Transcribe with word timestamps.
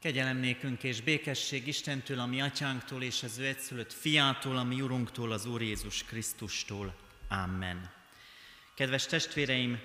Kegyelem 0.00 0.36
nékünk 0.36 0.82
és 0.82 1.00
békesség 1.00 1.66
Istentől, 1.66 2.18
a 2.18 2.26
mi 2.26 2.40
atyánktól 2.40 3.02
és 3.02 3.22
az 3.22 3.38
ő 3.38 3.46
egyszülött 3.46 3.92
fiától, 3.92 4.56
a 4.56 4.64
mi 4.64 4.80
urunktól, 4.80 5.32
az 5.32 5.46
Úr 5.46 5.62
Jézus 5.62 6.04
Krisztustól. 6.04 6.94
Amen. 7.28 7.90
Kedves 8.74 9.06
testvéreim, 9.06 9.80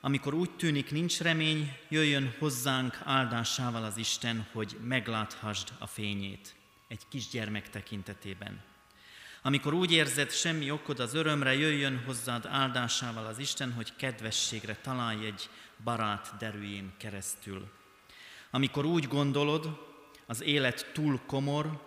amikor 0.00 0.34
úgy 0.34 0.50
tűnik 0.50 0.90
nincs 0.90 1.20
remény, 1.20 1.76
jöjjön 1.88 2.34
hozzánk 2.38 3.00
áldásával 3.04 3.84
az 3.84 3.96
Isten, 3.96 4.46
hogy 4.52 4.76
megláthasd 4.82 5.68
a 5.78 5.86
fényét 5.86 6.54
egy 6.88 7.02
kisgyermek 7.08 7.70
tekintetében. 7.70 8.62
Amikor 9.42 9.74
úgy 9.74 9.92
érzed, 9.92 10.30
semmi 10.30 10.70
okod 10.70 11.00
az 11.00 11.14
örömre, 11.14 11.54
jöjjön 11.54 12.02
hozzád 12.06 12.46
áldásával 12.46 13.26
az 13.26 13.38
Isten, 13.38 13.72
hogy 13.72 13.96
kedvességre 13.96 14.76
találj 14.76 15.26
egy 15.26 15.48
barát 15.84 16.34
derűjén 16.38 16.92
keresztül. 16.98 17.82
Amikor 18.54 18.84
úgy 18.84 19.08
gondolod, 19.08 19.78
az 20.26 20.42
élet 20.42 20.90
túl 20.92 21.20
komor, 21.26 21.82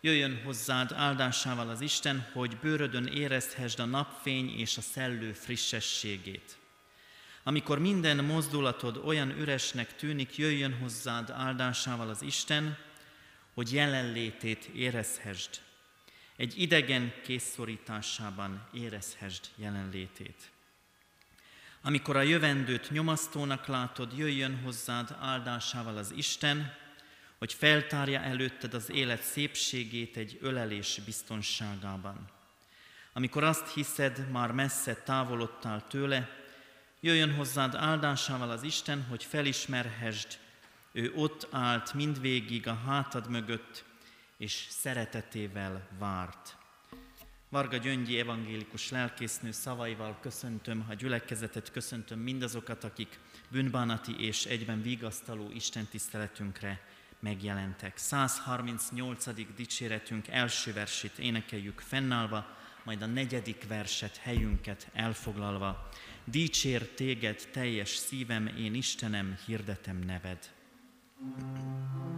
jöjjön 0.00 0.40
hozzád 0.44 0.92
áldásával 0.92 1.68
az 1.68 1.80
Isten, 1.80 2.28
hogy 2.32 2.56
bőrödön 2.56 3.06
érezhessd 3.06 3.78
a 3.78 3.84
napfény 3.84 4.58
és 4.58 4.76
a 4.76 4.80
szellő 4.80 5.32
frissességét. 5.32 6.56
Amikor 7.42 7.78
minden 7.78 8.24
mozdulatod 8.24 8.96
olyan 9.04 9.30
üresnek 9.38 9.96
tűnik, 9.96 10.36
jöjjön 10.36 10.78
hozzád 10.78 11.30
áldásával 11.30 12.08
az 12.08 12.22
Isten, 12.22 12.78
hogy 13.54 13.72
jelenlétét 13.72 14.64
érezhessd. 14.64 15.50
Egy 16.36 16.60
idegen 16.60 17.12
készszorításában 17.22 18.68
érezhessd 18.72 19.44
jelenlétét. 19.56 20.50
Amikor 21.86 22.16
a 22.16 22.22
jövendőt 22.22 22.90
nyomasztónak 22.90 23.66
látod, 23.66 24.12
jöjjön 24.16 24.60
hozzád 24.64 25.16
áldásával 25.20 25.96
az 25.96 26.12
Isten, 26.16 26.72
hogy 27.38 27.52
feltárja 27.52 28.20
előtted 28.20 28.74
az 28.74 28.90
élet 28.90 29.22
szépségét 29.22 30.16
egy 30.16 30.38
ölelés 30.40 31.00
biztonságában. 31.04 32.28
Amikor 33.12 33.44
azt 33.44 33.72
hiszed, 33.74 34.30
már 34.30 34.52
messze 34.52 34.94
távolodtál 34.94 35.86
tőle, 35.88 36.28
jöjjön 37.00 37.34
hozzád 37.34 37.74
áldásával 37.74 38.50
az 38.50 38.62
Isten, 38.62 39.06
hogy 39.08 39.24
felismerhesd, 39.24 40.38
ő 40.92 41.12
ott 41.14 41.48
állt 41.50 41.94
mindvégig 41.94 42.68
a 42.68 42.74
hátad 42.86 43.30
mögött, 43.30 43.84
és 44.36 44.66
szeretetével 44.70 45.88
várt. 45.98 46.56
Varga 47.48 47.76
Gyöngyi 47.76 48.18
evangélikus 48.18 48.90
lelkésznő 48.90 49.50
szavaival 49.50 50.18
köszöntöm 50.20 50.84
a 50.88 50.94
gyülekezetet, 50.94 51.70
köszöntöm 51.70 52.18
mindazokat, 52.18 52.84
akik 52.84 53.18
bűnbánati 53.50 54.24
és 54.24 54.44
egyben 54.44 54.82
vigasztaló 54.82 55.50
Isten 55.50 55.86
tiszteletünkre 55.90 56.80
megjelentek. 57.20 57.96
138. 57.96 59.54
dicséretünk 59.56 60.28
első 60.28 60.72
versét 60.72 61.18
énekeljük 61.18 61.80
fennállva, 61.80 62.46
majd 62.84 63.02
a 63.02 63.06
negyedik 63.06 63.66
verset 63.68 64.16
helyünket 64.16 64.88
elfoglalva. 64.92 65.88
Dicsér 66.24 66.88
téged 66.88 67.48
teljes 67.52 67.88
szívem, 67.88 68.46
én 68.46 68.74
Istenem, 68.74 69.38
hirdetem 69.46 69.98
neved. 69.98 70.54
thank 71.18 71.58
you 71.58 72.15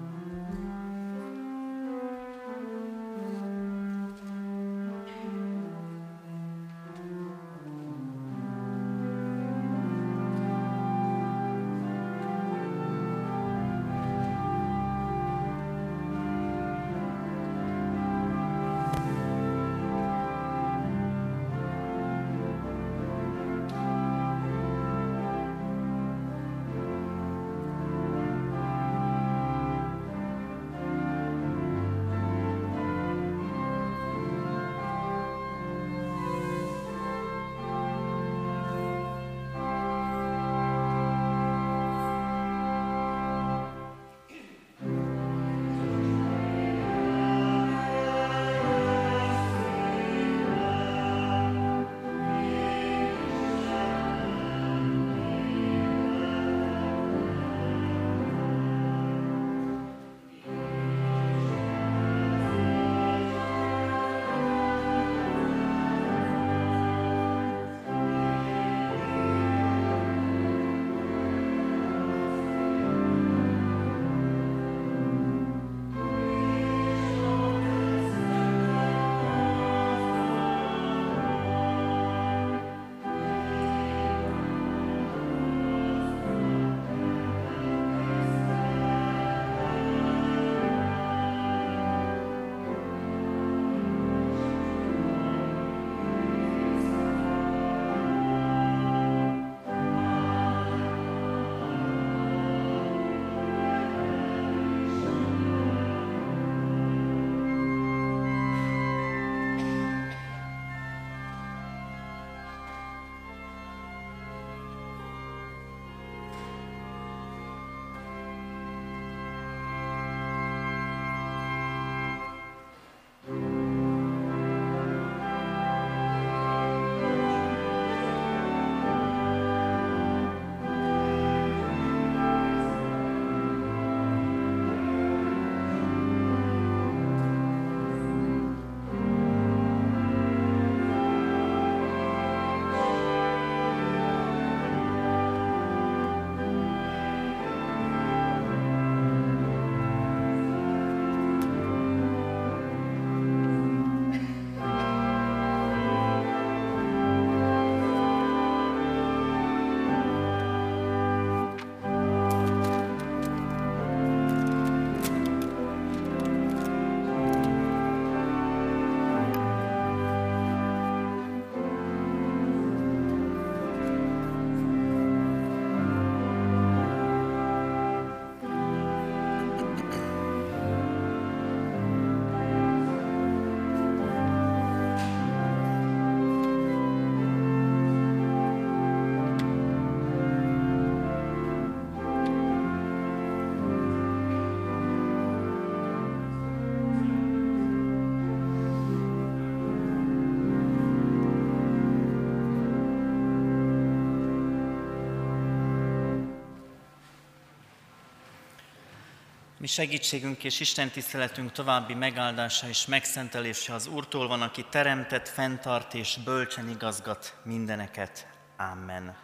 segítségünk 209.69 210.45
és 210.45 210.61
Isten 210.61 210.91
tiszteletünk 210.91 211.53
további 211.53 211.95
megáldása 211.95 212.69
és 212.69 212.87
megszentelése 212.87 213.75
az 213.75 213.87
Úrtól 213.87 214.29
van, 214.29 214.43
aki 214.43 214.65
teremtett, 214.71 215.29
fenntart 215.29 215.95
és 215.95 216.19
bölcsen 216.25 216.69
igazgat 216.69 217.37
mindeneket. 217.43 218.27
Amen. 218.57 219.17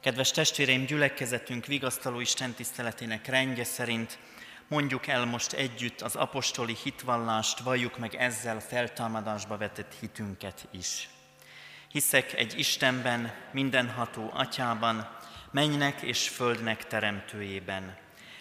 Kedves 0.00 0.30
testvéreim, 0.30 0.84
gyülekezetünk 0.84 1.66
vigasztaló 1.66 2.20
Isten 2.20 2.52
tiszteletének 2.52 3.26
rendje 3.26 3.64
szerint 3.64 4.18
mondjuk 4.68 5.06
el 5.06 5.24
most 5.24 5.52
együtt 5.52 6.00
az 6.00 6.16
apostoli 6.16 6.76
hitvallást, 6.82 7.58
valljuk 7.58 7.98
meg 7.98 8.14
ezzel 8.14 8.60
feltámadásba 8.60 9.56
vetett 9.56 9.94
hitünket 10.00 10.68
is. 10.70 11.08
Hiszek 11.88 12.32
egy 12.32 12.58
Istenben, 12.58 13.34
mindenható 13.52 14.30
atyában, 14.34 15.16
mennynek 15.50 16.00
és 16.00 16.28
földnek 16.28 16.86
teremtőjében, 16.86 17.96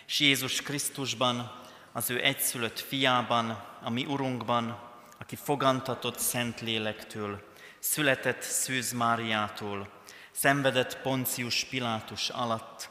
és 0.10 0.20
Jézus 0.20 0.62
Krisztusban, 0.62 1.52
az 1.92 2.10
ő 2.10 2.24
egyszülött 2.24 2.80
fiában, 2.80 3.64
a 3.82 3.90
mi 3.90 4.06
Urunkban, 4.06 4.80
aki 5.20 5.36
fogantatott 5.36 6.20
Szent 6.20 6.62
Lélektől, 6.62 7.42
született 7.80 8.42
Szűz 8.42 8.92
Máriától, 8.92 9.90
szenvedett 10.32 11.02
Poncius 11.02 11.64
Pilátus 11.64 12.30
alatt, 12.30 12.90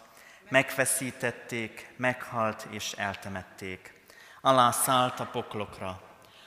megfeszítették, 0.49 1.94
meghalt 1.97 2.67
és 2.70 2.93
eltemették. 2.93 3.93
Alá 4.41 4.71
szállt 4.71 5.21
a 5.21 5.26
poklokra, 5.26 6.00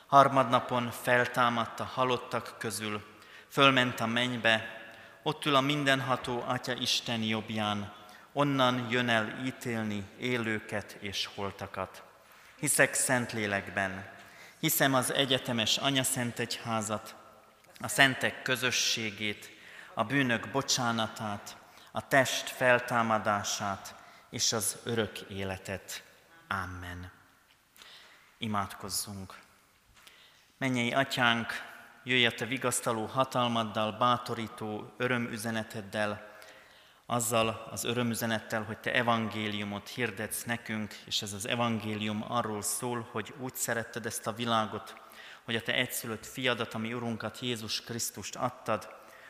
harmadnapon 0.07 0.91
feltámadt 1.01 1.79
a 1.79 1.83
halottak 1.94 2.56
közül, 2.59 3.03
fölment 3.50 4.00
a 4.00 4.06
mennybe, 4.06 4.81
ott 5.24 5.45
ül 5.45 5.56
a 5.56 5.62
mindenható 5.62 6.44
Atya 6.47 6.74
Isten 6.74 7.21
jobbján, 7.21 8.00
onnan 8.33 8.87
jön 8.89 9.09
el 9.09 9.45
ítélni 9.45 10.03
élőket 10.17 10.97
és 10.99 11.29
holtakat. 11.35 12.03
Hiszek 12.59 12.93
Szentlélekben, 12.93 14.09
hiszem 14.59 14.93
az 14.93 15.13
egyetemes 15.13 15.77
Anya 15.77 16.03
Szent 16.03 16.39
Egyházat, 16.39 17.15
a 17.79 17.87
szentek 17.87 18.41
közösségét, 18.41 19.51
a 19.93 20.03
bűnök 20.03 20.49
bocsánatát, 20.51 21.57
a 21.91 22.07
test 22.07 22.49
feltámadását 22.49 23.95
és 24.29 24.53
az 24.53 24.77
örök 24.83 25.19
életet. 25.19 26.03
Amen. 26.47 27.11
Imádkozzunk. 28.37 29.39
Mennyei 30.57 30.93
atyánk, 30.93 31.53
jöjj 32.03 32.25
a 32.25 32.31
te 32.31 32.45
vigasztaló 32.45 33.05
hatalmaddal, 33.05 33.91
bátorító 33.91 34.93
örömüzeneteddel, 34.97 36.37
azzal 37.11 37.67
az 37.71 37.83
örömüzenettel, 37.83 38.63
hogy 38.63 38.77
te 38.77 38.93
evangéliumot 38.93 39.89
hirdetsz 39.89 40.43
nekünk, 40.43 40.93
és 41.05 41.21
ez 41.21 41.33
az 41.33 41.47
evangélium 41.47 42.25
arról 42.27 42.61
szól, 42.61 43.07
hogy 43.11 43.33
úgy 43.39 43.55
szeretted 43.55 44.05
ezt 44.05 44.27
a 44.27 44.33
világot, 44.33 44.95
hogy 45.43 45.55
a 45.55 45.61
te 45.61 45.73
egyszülött 45.73 46.25
fiadat, 46.25 46.73
ami 46.73 46.93
Urunkat 46.93 47.39
Jézus 47.39 47.81
Krisztust 47.81 48.35
adtad, 48.35 48.89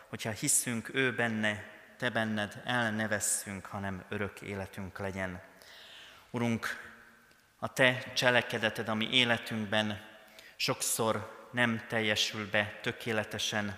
hogyha 0.09 0.29
hiszünk 0.29 0.93
ő 0.93 1.15
benne, 1.15 1.63
te 1.97 2.09
benned, 2.09 2.61
el 2.65 2.91
ne 2.91 3.07
vesszünk, 3.07 3.65
hanem 3.65 4.03
örök 4.09 4.41
életünk 4.41 4.99
legyen. 4.99 5.41
Urunk, 6.29 6.67
a 7.59 7.73
te 7.73 8.11
cselekedeted, 8.13 8.89
ami 8.89 9.09
életünkben 9.11 10.01
sokszor 10.55 11.47
nem 11.51 11.85
teljesül 11.87 12.49
be 12.49 12.79
tökéletesen, 12.81 13.77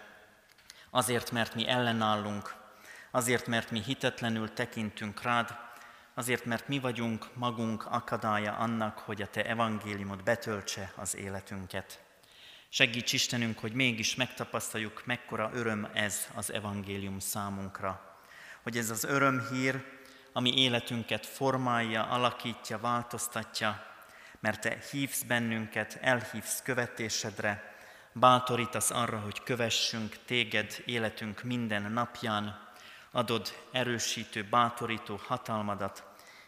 azért, 0.90 1.32
mert 1.32 1.56
mi 1.56 1.68
ellenállunk, 1.68 2.62
azért, 3.16 3.48
mert 3.48 3.72
mi 3.72 3.82
hitetlenül 3.82 4.54
tekintünk 4.54 5.22
rád, 5.22 5.58
azért, 6.14 6.46
mert 6.46 6.68
mi 6.68 6.80
vagyunk 6.80 7.36
magunk 7.36 7.86
akadálya 7.86 8.54
annak, 8.54 8.98
hogy 8.98 9.22
a 9.22 9.28
Te 9.28 9.46
evangéliumot 9.46 10.24
betöltse 10.24 10.94
az 10.96 11.16
életünket. 11.16 12.00
Segíts 12.70 13.14
Istenünk, 13.14 13.60
hogy 13.60 13.74
mégis 13.74 14.16
megtapasztaljuk, 14.16 15.02
mekkora 15.06 15.50
öröm 15.54 15.88
ez 15.94 16.28
az 16.36 16.54
evangélium 16.54 17.20
számunkra. 17.20 18.20
Hogy 18.64 18.78
ez 18.78 18.90
az 18.90 19.04
örömhír, 19.04 19.86
ami 20.32 20.58
életünket 20.58 21.26
formálja, 21.26 22.04
alakítja, 22.04 22.80
változtatja, 22.80 23.86
mert 24.40 24.62
Te 24.62 24.78
hívsz 24.92 25.24
bennünket, 25.24 25.98
elhívsz 26.02 26.62
követésedre, 26.62 27.76
bátorítasz 28.12 28.92
arra, 28.92 29.20
hogy 29.20 29.44
kövessünk 29.44 30.18
Téged 30.26 30.82
életünk 30.86 31.44
minden 31.44 31.92
napján, 31.92 32.63
adod 33.16 33.54
erősítő, 33.72 34.48
bátorító 34.50 35.20
hatalmadat, 35.28 36.04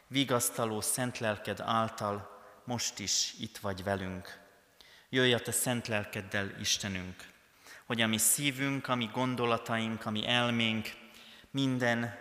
vigasztaló 0.07 0.81
szent 0.81 1.19
lelked 1.19 1.59
által 1.59 2.39
most 2.63 2.99
is 2.99 3.33
itt 3.39 3.57
vagy 3.57 3.83
velünk. 3.83 4.39
Jöjj 5.09 5.33
a 5.33 5.39
Te 5.39 5.51
szent 5.51 5.87
lelkeddel, 5.87 6.59
Istenünk, 6.59 7.15
hogy 7.85 8.01
a 8.01 8.07
mi 8.07 8.17
szívünk, 8.17 8.87
a 8.87 8.95
mi 8.95 9.09
gondolataink, 9.13 10.05
a 10.05 10.09
mi 10.09 10.27
elménk, 10.27 10.89
minden 11.51 12.17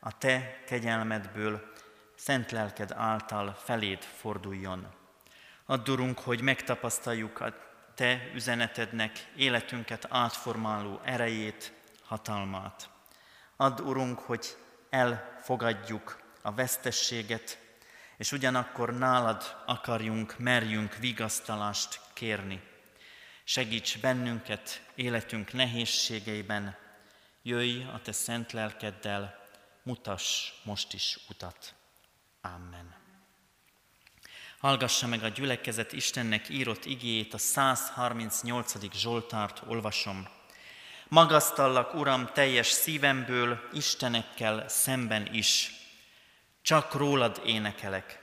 a 0.00 0.18
Te 0.18 0.62
kegyelmedből, 0.66 1.72
szent 2.14 2.50
lelked 2.50 2.92
által 2.92 3.56
feléd 3.64 4.02
forduljon. 4.02 4.86
Add, 5.66 5.90
Urunk, 5.90 6.18
hogy 6.18 6.40
megtapasztaljuk 6.40 7.40
a 7.40 7.54
Te 7.94 8.30
üzenetednek 8.34 9.32
életünket 9.36 10.06
átformáló 10.10 11.00
erejét, 11.04 11.72
hatalmát. 12.04 12.88
Add, 13.60 13.80
Urunk, 13.80 14.18
hogy 14.18 14.56
elfogadjuk 14.90 16.22
a 16.42 16.52
vesztességet, 16.52 17.58
és 18.16 18.32
ugyanakkor 18.32 18.98
nálad 18.98 19.62
akarjunk, 19.66 20.38
merjünk 20.38 20.96
vigasztalást 20.96 22.00
kérni. 22.12 22.62
Segíts 23.44 24.00
bennünket 24.00 24.82
életünk 24.94 25.52
nehézségeiben, 25.52 26.76
jöjj 27.42 27.82
a 27.82 28.00
Te 28.02 28.12
szent 28.12 28.52
lelkeddel, 28.52 29.44
mutass 29.82 30.52
most 30.64 30.92
is 30.92 31.18
utat. 31.28 31.74
Amen. 32.40 32.94
Hallgassa 34.58 35.06
meg 35.06 35.22
a 35.22 35.28
gyülekezet 35.28 35.92
Istennek 35.92 36.48
írott 36.48 36.84
igéjét, 36.84 37.34
a 37.34 37.38
138. 37.38 38.94
Zsoltárt 38.94 39.62
olvasom. 39.66 40.28
Magasztallak, 41.08 41.94
Uram, 41.94 42.28
teljes 42.32 42.66
szívemből, 42.66 43.68
Istenekkel 43.72 44.68
szemben 44.68 45.28
is. 45.34 45.72
Csak 46.62 46.94
rólad 46.94 47.40
énekelek. 47.44 48.18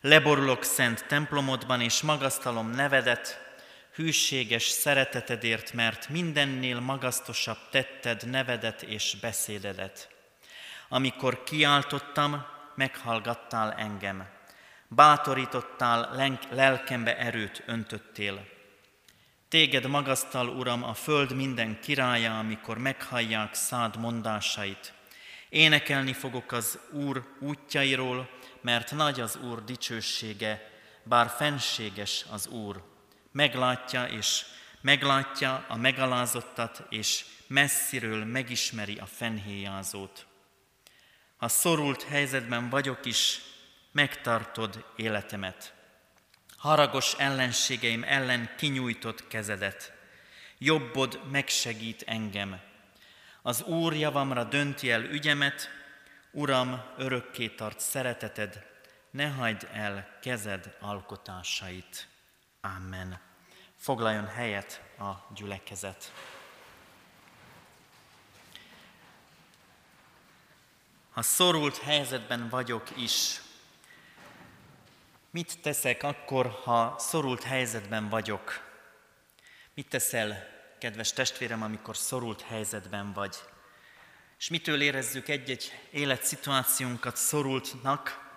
Leborulok 0.00 0.64
szent 0.64 1.06
templomodban, 1.06 1.80
és 1.80 2.02
magasztalom 2.02 2.70
nevedet, 2.70 3.38
hűséges 3.94 4.62
szeretetedért, 4.62 5.72
mert 5.72 6.08
mindennél 6.08 6.80
magasztosabb 6.80 7.58
tetted 7.70 8.28
nevedet 8.28 8.82
és 8.82 9.16
beszédedet. 9.20 10.08
Amikor 10.88 11.42
kiáltottam, 11.44 12.46
meghallgattál 12.74 13.72
engem 13.72 14.28
bátorítottál, 14.88 16.32
lelkembe 16.50 17.16
erőt 17.18 17.62
öntöttél. 17.66 18.58
Téged 19.50 19.86
magasztal, 19.86 20.48
Uram, 20.48 20.84
a 20.84 20.94
föld 20.94 21.36
minden 21.36 21.80
királya, 21.80 22.38
amikor 22.38 22.78
meghallják 22.78 23.54
szád 23.54 23.96
mondásait. 23.96 24.92
Énekelni 25.48 26.12
fogok 26.12 26.52
az 26.52 26.78
Úr 26.90 27.36
útjairól, 27.40 28.30
mert 28.60 28.92
nagy 28.92 29.20
az 29.20 29.36
Úr 29.36 29.64
dicsősége, 29.64 30.70
bár 31.02 31.28
fenséges 31.28 32.24
az 32.30 32.46
Úr. 32.46 32.82
Meglátja 33.32 34.04
és 34.04 34.44
meglátja 34.80 35.64
a 35.68 35.76
megalázottat, 35.76 36.86
és 36.88 37.24
messziről 37.46 38.24
megismeri 38.24 38.96
a 38.98 39.06
fenhéjázót. 39.06 40.26
Ha 41.36 41.48
szorult 41.48 42.02
helyzetben 42.02 42.68
vagyok 42.68 43.06
is, 43.06 43.40
megtartod 43.92 44.84
életemet. 44.96 45.79
Haragos 46.60 47.14
ellenségeim 47.14 48.02
ellen 48.02 48.54
kinyújtott 48.56 49.28
kezedet, 49.28 49.92
jobbod 50.58 51.20
megsegít 51.30 52.02
engem. 52.06 52.60
Az 53.42 53.62
Úr 53.62 53.94
javamra 53.94 54.44
dönti 54.44 54.90
el 54.90 55.02
ügyemet, 55.02 55.68
Uram, 56.30 56.82
örökké 56.96 57.48
tart 57.48 57.80
szereteted, 57.80 58.66
ne 59.10 59.28
hagyd 59.28 59.68
el 59.72 60.18
kezed 60.22 60.76
alkotásait. 60.80 62.08
Amen. 62.60 63.20
Foglaljon 63.76 64.26
helyet 64.26 64.82
a 64.98 65.12
gyülekezet. 65.34 66.12
Ha 71.10 71.22
szorult 71.22 71.78
helyzetben 71.78 72.48
vagyok 72.48 72.96
is, 72.96 73.40
Mit 75.30 75.58
teszek 75.62 76.02
akkor, 76.02 76.46
ha 76.46 76.94
szorult 76.98 77.42
helyzetben 77.42 78.08
vagyok? 78.08 78.68
Mit 79.74 79.88
teszel, 79.88 80.46
kedves 80.78 81.12
testvérem, 81.12 81.62
amikor 81.62 81.96
szorult 81.96 82.42
helyzetben 82.42 83.12
vagy? 83.12 83.36
És 84.38 84.48
mitől 84.48 84.80
érezzük 84.82 85.28
egy-egy 85.28 85.72
életszituációnkat 85.90 87.16
szorultnak, 87.16 88.28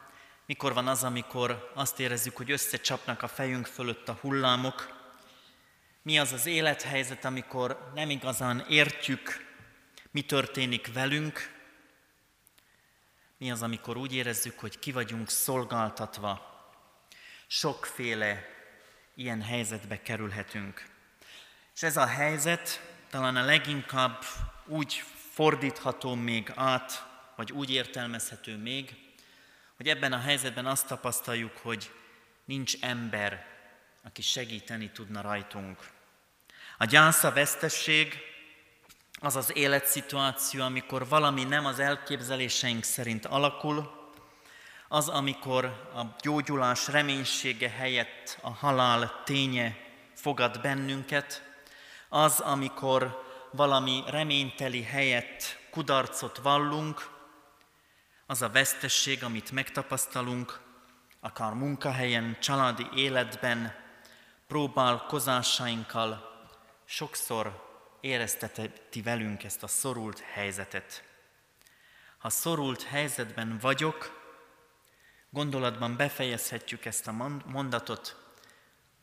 Mikor 0.46 0.74
van 0.74 0.88
az, 0.88 1.04
amikor 1.04 1.72
azt 1.74 2.00
érezzük, 2.00 2.38
hogy 2.38 2.52
összecsapnak 2.52 3.22
a 3.22 3.28
fejünk 3.28 3.66
fölött 3.66 4.10
a 4.10 4.18
hullámok? 4.22 5.02
Mi 6.02 6.20
az 6.20 6.32
az 6.32 6.46
élethelyzet, 6.46 7.26
amikor 7.26 7.92
nem 7.94 8.10
igazán 8.10 8.66
értjük, 8.70 9.52
mi 10.12 10.22
történik 10.22 10.94
velünk? 10.94 11.62
Mi 13.38 13.52
az, 13.52 13.62
amikor 13.62 13.98
úgy 13.98 14.16
érezzük, 14.16 14.60
hogy 14.60 14.80
ki 14.80 14.92
vagyunk 14.92 15.30
szolgáltatva? 15.30 16.53
Sokféle 17.48 18.46
ilyen 19.16 19.42
helyzetbe 19.42 20.02
kerülhetünk. 20.02 20.86
És 21.76 21.84
ez 21.84 21.98
a 21.98 22.06
helyzet 22.06 22.82
talán 23.10 23.36
a 23.36 23.46
leginkább 23.46 24.24
úgy 24.66 25.04
fordítható 25.32 26.16
még 26.16 26.52
át, 26.56 27.08
vagy 27.36 27.52
úgy 27.52 27.72
értelmezhető 27.72 28.58
még, 28.58 28.96
hogy 29.76 29.88
ebben 29.88 30.14
a 30.14 30.20
helyzetben 30.20 30.66
azt 30.66 30.88
tapasztaljuk, 30.88 31.58
hogy 31.58 31.92
nincs 32.46 32.74
ember, 32.82 33.46
aki 34.04 34.22
segíteni 34.22 34.92
tudna 34.92 35.22
rajtunk. 35.22 35.78
A 36.78 36.86
gyász, 36.86 37.24
a 37.24 37.32
vesztesség 37.32 38.18
az 39.20 39.36
az 39.36 39.56
életszituáció, 39.56 40.64
amikor 40.64 41.08
valami 41.08 41.44
nem 41.44 41.66
az 41.66 41.80
elképzeléseink 41.80 42.84
szerint 42.84 43.26
alakul, 43.26 44.03
az, 44.94 45.10
amikor 45.10 45.66
a 45.96 46.02
gyógyulás 46.22 46.88
reménysége 46.88 47.70
helyett 47.70 48.38
a 48.42 48.50
halál 48.50 49.22
ténye 49.26 49.78
fogad 50.14 50.62
bennünket, 50.62 51.44
az, 52.10 52.40
amikor 52.40 53.24
valami 53.52 54.04
reményteli 54.08 54.84
helyett 54.84 55.60
kudarcot 55.72 56.38
vallunk, 56.38 57.10
az 58.26 58.42
a 58.42 58.50
vesztesség, 58.50 59.24
amit 59.24 59.52
megtapasztalunk, 59.52 60.60
akár 61.20 61.54
munkahelyen, 61.54 62.38
családi 62.42 62.88
életben, 62.96 63.76
próbálkozásainkkal, 64.48 66.32
sokszor 66.86 67.64
érezteti 68.02 69.02
velünk 69.02 69.44
ezt 69.44 69.64
a 69.64 69.68
szorult 69.68 70.20
helyzetet. 70.20 71.04
Ha 72.18 72.30
szorult 72.30 72.84
helyzetben 72.84 73.58
vagyok, 73.62 74.23
gondolatban 75.34 75.96
befejezhetjük 75.96 76.86
ezt 76.86 77.08
a 77.08 77.42
mondatot, 77.46 78.16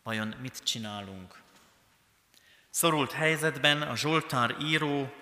vajon 0.02 0.34
mit 0.40 0.62
csinálunk? 0.62 1.42
Szorult 2.70 3.12
helyzetben 3.12 3.82
a 3.82 3.96
Zsoltár 3.96 4.56
író 4.60 5.12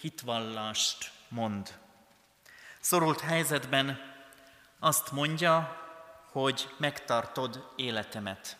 hitvallást 0.00 1.12
mond. 1.28 1.78
Szorult 2.80 3.20
helyzetben 3.20 4.00
azt 4.78 5.12
mondja, 5.12 5.82
hogy 6.30 6.74
megtartod 6.76 7.72
életemet. 7.76 8.56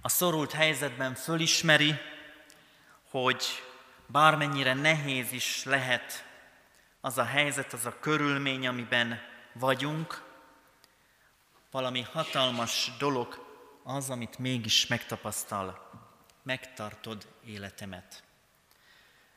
A 0.00 0.08
szorult 0.08 0.52
helyzetben 0.52 1.14
fölismeri, 1.14 1.94
hogy 3.10 3.44
bármennyire 4.06 4.74
nehéz 4.74 5.32
is 5.32 5.64
lehet 5.64 6.24
az 7.00 7.18
a 7.18 7.24
helyzet, 7.24 7.72
az 7.72 7.86
a 7.86 7.98
körülmény, 8.00 8.66
amiben 8.66 9.20
vagyunk, 9.52 10.31
valami 11.72 12.00
hatalmas 12.00 12.90
dolog 12.98 13.46
az, 13.82 14.10
amit 14.10 14.38
mégis 14.38 14.86
megtapasztal. 14.86 15.90
Megtartod 16.42 17.26
életemet. 17.44 18.22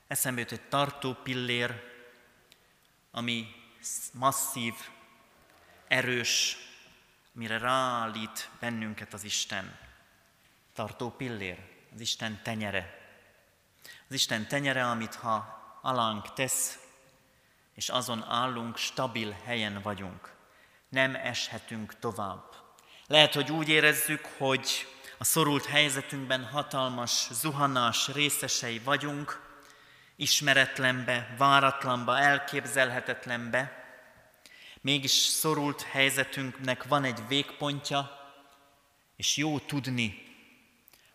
Eszembe 0.07 0.39
jut 0.39 0.51
egy 0.51 0.67
tartó 0.67 1.13
pillér, 1.13 1.83
ami 3.11 3.47
masszív, 4.13 4.73
erős, 5.87 6.57
mire 7.31 7.57
ráállít 7.57 8.49
bennünket 8.59 9.13
az 9.13 9.23
Isten. 9.23 9.77
Tartó 10.73 11.09
pillér, 11.09 11.59
az 11.93 11.99
Isten 11.99 12.41
tenyere. 12.43 13.09
Az 13.83 14.13
Isten 14.15 14.47
tenyere, 14.47 14.89
amit 14.89 15.15
ha 15.15 15.63
alánk 15.81 16.33
tesz, 16.33 16.79
és 17.73 17.89
azon 17.89 18.23
állunk, 18.23 18.77
stabil 18.77 19.31
helyen 19.31 19.81
vagyunk. 19.81 20.34
Nem 20.95 21.15
eshetünk 21.15 21.99
tovább. 21.99 22.43
Lehet, 23.07 23.33
hogy 23.33 23.51
úgy 23.51 23.69
érezzük, 23.69 24.25
hogy 24.37 24.87
a 25.17 25.23
szorult 25.23 25.65
helyzetünkben 25.65 26.45
hatalmas 26.45 27.27
zuhanás 27.31 28.07
részesei 28.13 28.79
vagyunk, 28.79 29.41
ismeretlenbe, 30.15 31.35
váratlanba, 31.37 32.19
elképzelhetetlenbe, 32.19 33.83
mégis 34.81 35.11
szorult 35.11 35.81
helyzetünknek 35.81 36.83
van 36.83 37.03
egy 37.03 37.27
végpontja, 37.27 38.11
és 39.15 39.37
jó 39.37 39.59
tudni, 39.59 40.23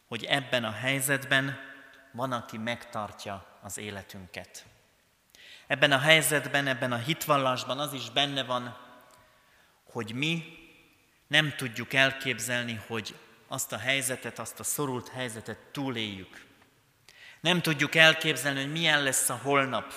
hogy 0.08 0.24
ebben 0.24 0.64
a 0.64 0.72
helyzetben 0.72 1.58
van, 2.12 2.32
aki 2.32 2.58
megtartja 2.58 3.58
az 3.62 3.78
életünket. 3.78 4.64
Ebben 5.66 5.92
a 5.92 5.98
helyzetben, 5.98 6.66
ebben 6.66 6.92
a 6.92 6.96
hitvallásban 6.96 7.78
az 7.78 7.92
is 7.92 8.10
benne 8.10 8.44
van, 8.44 8.88
hogy 9.92 10.12
mi 10.14 10.44
nem 11.26 11.54
tudjuk 11.56 11.92
elképzelni, 11.92 12.80
hogy 12.86 13.14
azt 13.48 13.72
a 13.72 13.78
helyzetet, 13.78 14.38
azt 14.38 14.60
a 14.60 14.64
szorult 14.64 15.08
helyzetet 15.08 15.58
túléljük. 15.72 16.46
Nem 17.40 17.60
tudjuk 17.60 17.94
elképzelni, 17.94 18.60
hogy 18.60 18.72
milyen 18.72 19.02
lesz 19.02 19.28
a 19.28 19.40
holnap. 19.42 19.92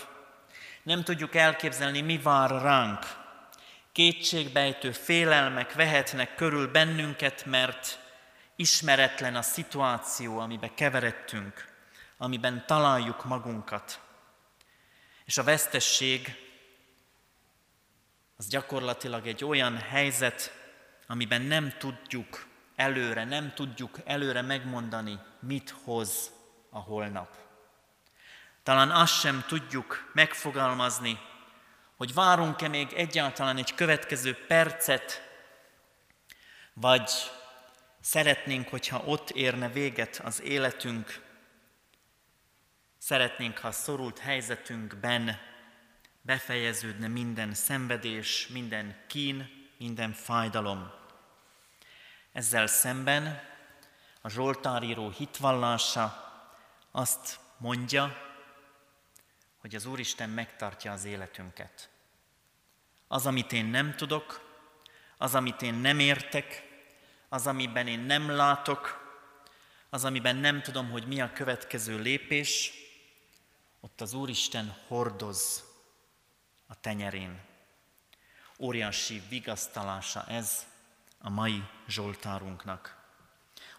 Nem 0.83 1.03
tudjuk 1.03 1.35
elképzelni, 1.35 2.01
mi 2.01 2.17
vár 2.17 2.49
ránk. 2.49 3.05
Kétségbejtő 3.91 4.91
félelmek 4.91 5.73
vehetnek 5.73 6.35
körül 6.35 6.71
bennünket, 6.71 7.45
mert 7.45 7.99
ismeretlen 8.55 9.35
a 9.35 9.41
szituáció, 9.41 10.39
amiben 10.39 10.73
keveredtünk 10.75 11.71
amiben 12.23 12.63
találjuk 12.65 13.25
magunkat. 13.25 13.99
És 15.25 15.37
a 15.37 15.43
vesztesség 15.43 16.35
az 18.43 18.49
gyakorlatilag 18.49 19.27
egy 19.27 19.43
olyan 19.43 19.77
helyzet, 19.77 20.53
amiben 21.07 21.41
nem 21.41 21.73
tudjuk 21.77 22.45
előre, 22.75 23.23
nem 23.23 23.53
tudjuk 23.53 23.97
előre 24.05 24.41
megmondani, 24.41 25.19
mit 25.39 25.75
hoz 25.83 26.31
a 26.69 26.79
holnap. 26.79 27.35
Talán 28.63 28.91
azt 28.91 29.19
sem 29.19 29.43
tudjuk 29.47 30.11
megfogalmazni, 30.13 31.19
hogy 31.97 32.13
várunk-e 32.13 32.67
még 32.67 32.93
egyáltalán 32.93 33.57
egy 33.57 33.73
következő 33.75 34.45
percet, 34.47 35.21
vagy 36.73 37.11
szeretnénk, 38.01 38.69
hogyha 38.69 39.03
ott 39.05 39.29
érne 39.29 39.69
véget 39.69 40.21
az 40.23 40.41
életünk, 40.41 41.21
Szeretnénk, 42.97 43.57
ha 43.57 43.71
szorult 43.71 44.19
helyzetünkben 44.19 45.39
befejeződne 46.25 47.07
minden 47.07 47.53
szenvedés, 47.53 48.47
minden 48.47 49.03
kín, 49.07 49.49
minden 49.77 50.13
fájdalom. 50.13 50.91
Ezzel 52.31 52.67
szemben 52.67 53.41
a 54.21 54.29
Zsoltáríró 54.29 55.09
hitvallása 55.09 56.31
azt 56.91 57.39
mondja, 57.57 58.17
hogy 59.57 59.75
az 59.75 59.85
Úristen 59.85 60.29
megtartja 60.29 60.91
az 60.91 61.05
életünket. 61.05 61.89
Az, 63.07 63.25
amit 63.25 63.51
én 63.51 63.65
nem 63.65 63.95
tudok, 63.95 64.51
az, 65.17 65.35
amit 65.35 65.61
én 65.61 65.73
nem 65.73 65.99
értek, 65.99 66.63
az, 67.29 67.47
amiben 67.47 67.87
én 67.87 67.99
nem 67.99 68.29
látok, 68.29 69.01
az, 69.89 70.05
amiben 70.05 70.35
nem 70.35 70.61
tudom, 70.61 70.89
hogy 70.89 71.07
mi 71.07 71.21
a 71.21 71.33
következő 71.33 71.99
lépés, 71.99 72.71
ott 73.79 74.01
az 74.01 74.13
Úristen 74.13 74.75
hordoz 74.87 75.72
a 76.73 76.79
tenyerén. 76.81 77.39
Óriási 78.59 79.21
vigasztalása 79.29 80.25
ez 80.27 80.65
a 81.19 81.29
mai 81.29 81.63
Zsoltárunknak. 81.87 82.97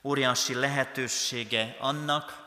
Óriási 0.03 0.55
lehetősége 0.55 1.77
annak, 1.79 2.43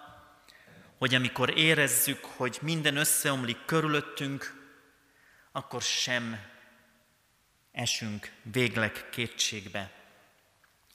hogy 0.97 1.15
amikor 1.15 1.57
érezzük, 1.57 2.25
hogy 2.25 2.59
minden 2.61 2.97
összeomlik 2.97 3.65
körülöttünk, 3.65 4.69
akkor 5.51 5.81
sem 5.81 6.39
esünk 7.71 8.33
végleg 8.43 9.09
kétségbe. 9.09 9.91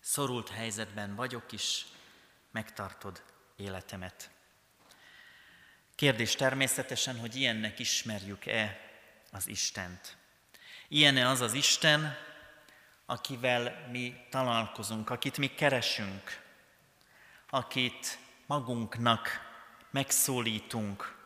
Szorult 0.00 0.48
helyzetben 0.48 1.14
vagyok 1.14 1.52
is, 1.52 1.86
megtartod 2.50 3.22
életemet. 3.56 4.30
Kérdés 5.94 6.34
természetesen, 6.34 7.18
hogy 7.18 7.36
ilyennek 7.36 7.78
ismerjük-e 7.78 8.90
az 9.32 9.48
Istent. 9.48 10.16
Ilyen-e 10.88 11.28
az 11.28 11.40
az 11.40 11.52
Isten, 11.52 12.16
akivel 13.06 13.88
mi 13.90 14.14
találkozunk, 14.30 15.10
akit 15.10 15.38
mi 15.38 15.46
keresünk, 15.46 16.40
akit 17.50 18.18
magunknak 18.46 19.28
megszólítunk, 19.90 21.16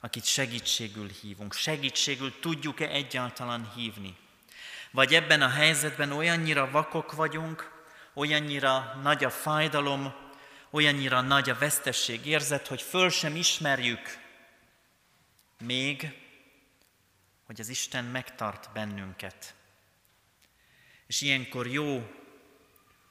akit 0.00 0.24
segítségül 0.24 1.08
hívunk. 1.08 1.52
Segítségül 1.52 2.40
tudjuk-e 2.40 2.88
egyáltalán 2.88 3.72
hívni? 3.74 4.16
Vagy 4.90 5.14
ebben 5.14 5.42
a 5.42 5.48
helyzetben 5.48 6.12
olyannyira 6.12 6.70
vakok 6.70 7.12
vagyunk, 7.12 7.70
olyannyira 8.14 8.98
nagy 9.02 9.24
a 9.24 9.30
fájdalom, 9.30 10.14
olyannyira 10.70 11.20
nagy 11.20 11.50
a 11.50 11.58
vesztesség 11.58 12.26
érzet, 12.26 12.66
hogy 12.66 12.82
föl 12.82 13.10
sem 13.10 13.36
ismerjük 13.36 14.18
még, 15.58 16.25
hogy 17.46 17.60
az 17.60 17.68
Isten 17.68 18.04
megtart 18.04 18.70
bennünket. 18.72 19.54
És 21.06 21.20
ilyenkor 21.20 21.66
jó 21.66 22.10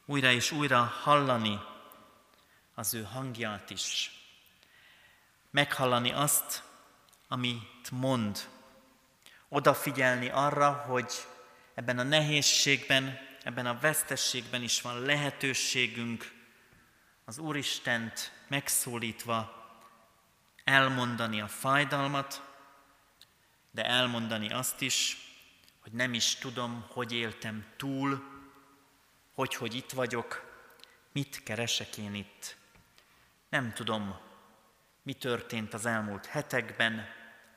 újra 0.06 0.32
és 0.32 0.52
újra 0.52 0.84
hallani 0.84 1.60
az 2.74 2.94
ő 2.94 3.04
hangját 3.04 3.70
is. 3.70 4.12
Meghallani 5.50 6.12
azt, 6.12 6.64
amit 7.28 7.92
mond. 7.92 8.50
Odafigyelni 9.50 10.30
arra, 10.30 10.72
hogy 10.72 11.14
ebben 11.74 12.00
a 12.00 12.04
nehézségben, 12.04 13.20
ebben 13.44 13.66
a 13.66 13.80
vesztességben 13.80 14.64
is 14.64 14.82
van 14.82 15.02
lehetőségünk 15.02 16.34
az 17.26 17.38
Úristent 17.38 18.32
megszólítva 18.48 19.64
elmondani 20.64 21.42
a 21.42 21.48
fájdalmat, 21.48 22.55
de 23.76 23.86
elmondani 23.86 24.50
azt 24.50 24.82
is, 24.82 25.18
hogy 25.82 25.92
nem 25.92 26.14
is 26.14 26.36
tudom, 26.36 26.86
hogy 26.90 27.12
éltem 27.12 27.66
túl, 27.78 28.24
hogy, 29.34 29.56
hogy 29.56 29.74
itt 29.74 29.92
vagyok, 29.92 30.54
mit 31.12 31.44
keresek 31.44 31.98
én 31.98 32.14
itt. 32.14 32.58
Nem 33.50 33.74
tudom, 33.74 34.20
mi 35.04 35.14
történt 35.14 35.74
az 35.74 35.86
elmúlt 35.86 36.26
hetekben, 36.26 37.08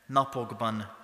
napokban, 0.06 0.96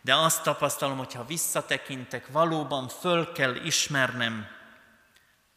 de 0.00 0.14
azt 0.14 0.42
tapasztalom, 0.42 0.96
hogy 0.96 1.12
ha 1.12 1.24
visszatekintek, 1.24 2.26
valóban 2.26 2.88
föl 2.88 3.32
kell 3.32 3.54
ismernem, 3.54 4.46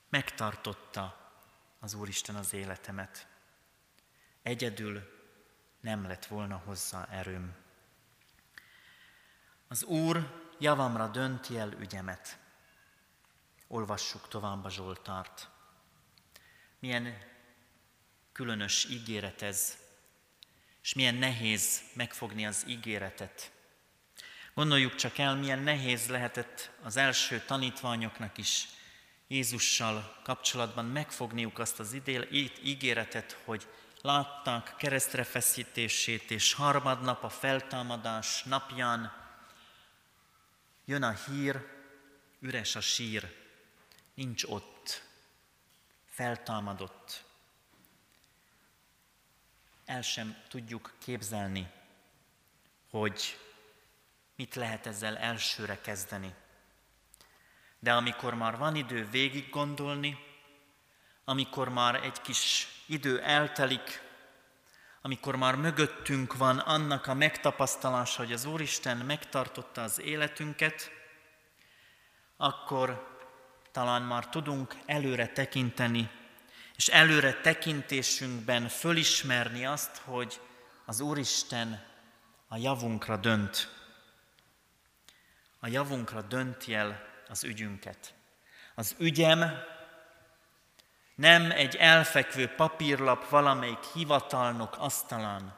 megtartotta 0.09 1.31
az 1.79 1.93
Úristen 1.93 2.35
az 2.35 2.53
életemet. 2.53 3.27
Egyedül 4.43 5.01
nem 5.81 6.07
lett 6.07 6.25
volna 6.25 6.61
hozzá 6.65 7.07
erőm. 7.11 7.64
Az 9.75 9.83
Úr 9.83 10.31
javamra 10.59 11.07
dönti 11.07 11.57
el 11.57 11.71
ügyemet. 11.71 12.37
Olvassuk 13.67 14.27
tovább 14.27 14.65
a 14.65 14.69
Zsoltárt. 14.69 15.49
Milyen 16.79 17.17
különös 18.31 18.85
ígéret 18.89 19.41
ez, 19.41 19.77
és 20.81 20.93
milyen 20.93 21.15
nehéz 21.15 21.81
megfogni 21.93 22.45
az 22.45 22.63
ígéretet. 22.67 23.51
Gondoljuk 24.53 24.95
csak 24.95 25.17
el, 25.17 25.35
milyen 25.35 25.59
nehéz 25.59 26.07
lehetett 26.07 26.71
az 26.83 26.97
első 26.97 27.39
tanítványoknak 27.39 28.37
is 28.37 28.67
Jézussal 29.27 30.19
kapcsolatban 30.23 30.85
megfogniuk 30.85 31.59
azt 31.59 31.79
az 31.79 31.93
idél, 31.93 32.27
ígéretet, 32.63 33.41
hogy 33.45 33.67
látták 34.01 34.75
keresztre 34.77 35.23
feszítését, 35.23 36.31
és 36.31 36.53
harmadnap 36.53 37.23
a 37.23 37.29
feltámadás 37.29 38.43
napján 38.43 39.23
jön 40.85 41.03
a 41.03 41.11
hír, 41.11 41.67
üres 42.39 42.75
a 42.75 42.81
sír, 42.81 43.35
nincs 44.13 44.43
ott, 44.43 45.03
feltámadott. 46.05 47.23
El 49.85 50.01
sem 50.01 50.43
tudjuk 50.47 50.93
képzelni, 50.97 51.71
hogy 52.89 53.39
mit 54.35 54.55
lehet 54.55 54.85
ezzel 54.85 55.17
elsőre 55.17 55.81
kezdeni. 55.81 56.33
De 57.79 57.93
amikor 57.93 58.33
már 58.33 58.57
van 58.57 58.75
idő 58.75 59.09
végig 59.09 59.49
gondolni, 59.49 60.17
amikor 61.23 61.69
már 61.69 61.95
egy 61.95 62.21
kis 62.21 62.67
idő 62.85 63.21
eltelik, 63.21 64.01
amikor 65.05 65.35
már 65.35 65.55
mögöttünk 65.55 66.37
van 66.37 66.57
annak 66.57 67.07
a 67.07 67.13
megtapasztalása, 67.13 68.21
hogy 68.21 68.31
az 68.31 68.45
Úristen 68.45 68.97
megtartotta 68.97 69.83
az 69.83 70.01
életünket, 70.01 70.91
akkor 72.37 73.17
talán 73.71 74.01
már 74.01 74.29
tudunk 74.29 74.75
előre 74.85 75.27
tekinteni, 75.27 76.09
és 76.75 76.87
előre 76.87 77.33
tekintésünkben 77.33 78.67
fölismerni 78.67 79.65
azt, 79.65 79.97
hogy 79.97 80.41
az 80.85 80.99
Úristen 80.99 81.83
a 82.47 82.57
javunkra 82.57 83.17
dönt. 83.17 83.69
A 85.59 85.67
javunkra 85.67 86.21
dönti 86.21 86.73
el 86.73 87.01
az 87.27 87.43
ügyünket. 87.43 88.13
Az 88.75 88.95
ügyem 88.97 89.51
nem 91.15 91.51
egy 91.51 91.75
elfekvő 91.75 92.47
papírlap 92.47 93.29
valamelyik 93.29 93.83
hivatalnok 93.93 94.75
asztalán, 94.77 95.55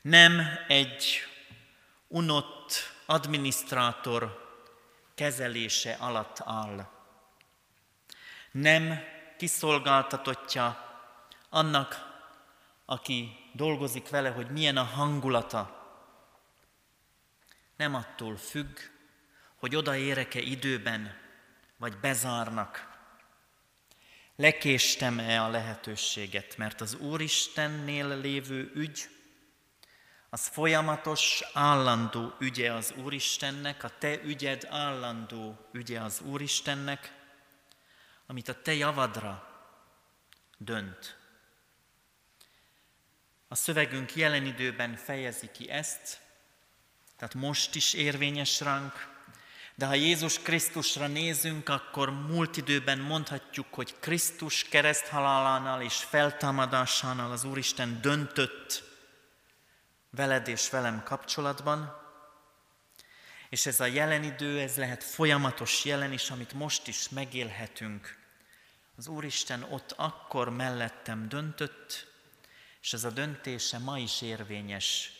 nem 0.00 0.42
egy 0.68 1.20
unott 2.08 2.72
adminisztrátor 3.06 4.46
kezelése 5.14 5.96
alatt 6.00 6.40
áll. 6.44 6.86
Nem 8.50 9.02
kiszolgáltatottja 9.36 10.86
annak, 11.48 12.06
aki 12.84 13.36
dolgozik 13.52 14.08
vele, 14.08 14.30
hogy 14.30 14.50
milyen 14.50 14.76
a 14.76 14.82
hangulata. 14.82 15.86
Nem 17.76 17.94
attól 17.94 18.36
függ, 18.36 18.78
hogy 19.56 19.76
odaérek-e 19.76 20.40
időben, 20.40 21.16
vagy 21.76 21.98
bezárnak. 21.98 22.87
Lekéstem-e 24.40 25.42
a 25.42 25.48
lehetőséget, 25.48 26.56
mert 26.56 26.80
az 26.80 26.94
Úristennél 26.94 28.20
lévő 28.20 28.70
ügy, 28.74 29.08
az 30.30 30.46
folyamatos, 30.46 31.42
állandó 31.52 32.34
ügye 32.40 32.72
az 32.72 32.94
Úristennek, 32.96 33.84
a 33.84 33.98
te 33.98 34.22
ügyed 34.22 34.66
állandó 34.70 35.68
ügye 35.72 36.00
az 36.00 36.20
Úristennek, 36.20 37.12
amit 38.26 38.48
a 38.48 38.62
te 38.62 38.74
javadra 38.74 39.64
dönt. 40.58 41.16
A 43.48 43.54
szövegünk 43.54 44.14
jelen 44.14 44.46
időben 44.46 44.96
fejezi 44.96 45.50
ki 45.50 45.70
ezt, 45.70 46.20
tehát 47.16 47.34
most 47.34 47.74
is 47.74 47.94
érvényes 47.94 48.60
ránk, 48.60 49.17
de 49.78 49.86
ha 49.86 49.94
Jézus 49.94 50.38
Krisztusra 50.38 51.06
nézünk, 51.06 51.68
akkor 51.68 52.10
múlt 52.10 52.56
időben 52.56 52.98
mondhatjuk, 52.98 53.74
hogy 53.74 53.94
Krisztus 54.00 54.64
kereszthalálánál 54.64 55.82
és 55.82 55.94
feltámadásánál 55.94 57.30
az 57.30 57.44
Úristen 57.44 57.98
döntött 58.00 58.82
veled 60.10 60.48
és 60.48 60.70
velem 60.70 61.02
kapcsolatban, 61.02 61.96
és 63.48 63.66
ez 63.66 63.80
a 63.80 63.84
jelen 63.84 64.22
idő, 64.22 64.60
ez 64.60 64.76
lehet 64.76 65.04
folyamatos 65.04 65.84
jelen 65.84 66.12
is, 66.12 66.30
amit 66.30 66.52
most 66.52 66.88
is 66.88 67.08
megélhetünk. 67.08 68.18
Az 68.96 69.06
Úristen 69.06 69.62
ott 69.62 69.92
akkor 69.96 70.50
mellettem 70.50 71.28
döntött, 71.28 72.06
és 72.80 72.92
ez 72.92 73.04
a 73.04 73.10
döntése 73.10 73.78
ma 73.78 73.98
is 73.98 74.22
érvényes, 74.22 75.12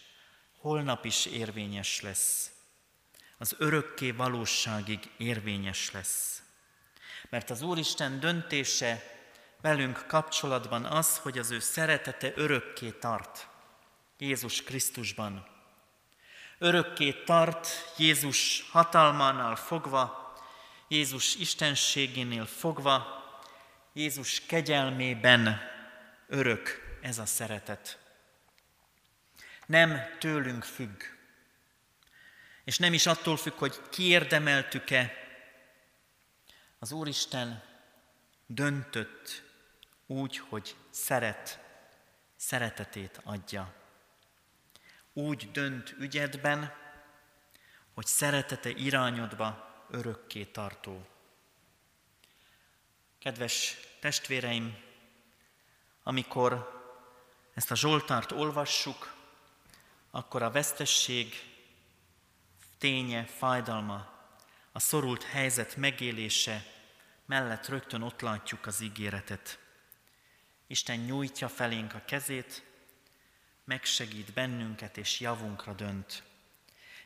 holnap 0.61 1.05
is 1.05 1.27
érvényes 1.27 2.01
lesz 2.01 2.51
az 3.39 3.55
örökké 3.59 4.11
valóságig 4.11 5.11
érvényes 5.17 5.91
lesz. 5.91 6.43
Mert 7.29 7.51
az 7.51 7.63
Úristen 7.63 8.21
döntése 8.21 9.17
velünk 9.61 10.05
kapcsolatban 10.07 10.85
az, 10.85 11.19
hogy 11.19 11.39
az 11.39 11.51
ő 11.51 11.59
szeretete 11.59 12.33
örökké 12.35 12.91
tart 12.91 13.49
Jézus 14.19 14.63
Krisztusban. 14.63 15.47
Örökké 16.59 17.13
tart 17.13 17.69
Jézus 17.97 18.69
hatalmánál 18.71 19.57
fogva, 19.57 20.33
Jézus 20.89 21.35
istenségénél 21.35 22.47
fogva, 22.47 23.17
Jézus 23.93 24.43
kegyelmében 24.47 25.61
örök 26.27 26.97
ez 27.01 27.19
a 27.19 27.27
szeretet. 27.27 27.99
Nem 29.67 30.01
tőlünk 30.19 30.65
függ, 30.65 31.03
és 32.69 32.79
nem 32.79 32.93
is 32.93 33.07
attól 33.07 33.37
függ, 33.37 33.59
hogy 33.59 33.81
kiérdemeltük-e, 33.91 35.13
az 36.79 36.93
Úristen 36.93 37.63
döntött 38.47 39.43
úgy, 40.07 40.39
hogy 40.39 40.77
szeret, 40.91 41.59
szeretetét 42.37 43.21
adja. 43.25 43.75
Úgy 45.13 45.51
dönt 45.51 45.95
ügyedben, 45.99 46.75
hogy 47.95 48.07
szeretete 48.07 48.71
irányodba 48.71 49.85
örökké 49.91 50.45
tartó. 50.45 51.07
Kedves 53.19 53.77
testvéreim, 54.01 54.77
amikor 56.03 56.83
ezt 57.55 57.71
a 57.71 57.77
Zsoltárt 57.77 58.33
olvassuk, 58.33 59.15
akkor 60.11 60.43
a 60.43 60.51
vesztesség 60.51 61.48
ténye, 62.79 63.25
fájdalma 63.25 64.17
a 64.73 64.79
szorult 64.79 65.23
helyzet 65.23 65.77
megélése 65.77 66.65
mellett 67.27 67.69
rögtön 67.69 68.03
ott 68.03 68.21
látjuk 68.21 68.67
az 68.67 68.81
ígéretet. 68.81 69.59
Isten 70.67 70.99
nyújtja 70.99 71.49
felénk 71.49 71.95
a 71.95 72.03
kezét, 72.07 72.63
megsegít 73.65 74.33
bennünket 74.33 74.97
és 74.97 75.21
javunkra 75.21 75.73
dönt. 75.73 76.23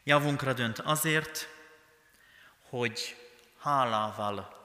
Javunkra 0.05 0.53
dönt 0.53 0.79
azért, 0.79 1.49
hogy 2.69 3.17
hálával 3.59 4.61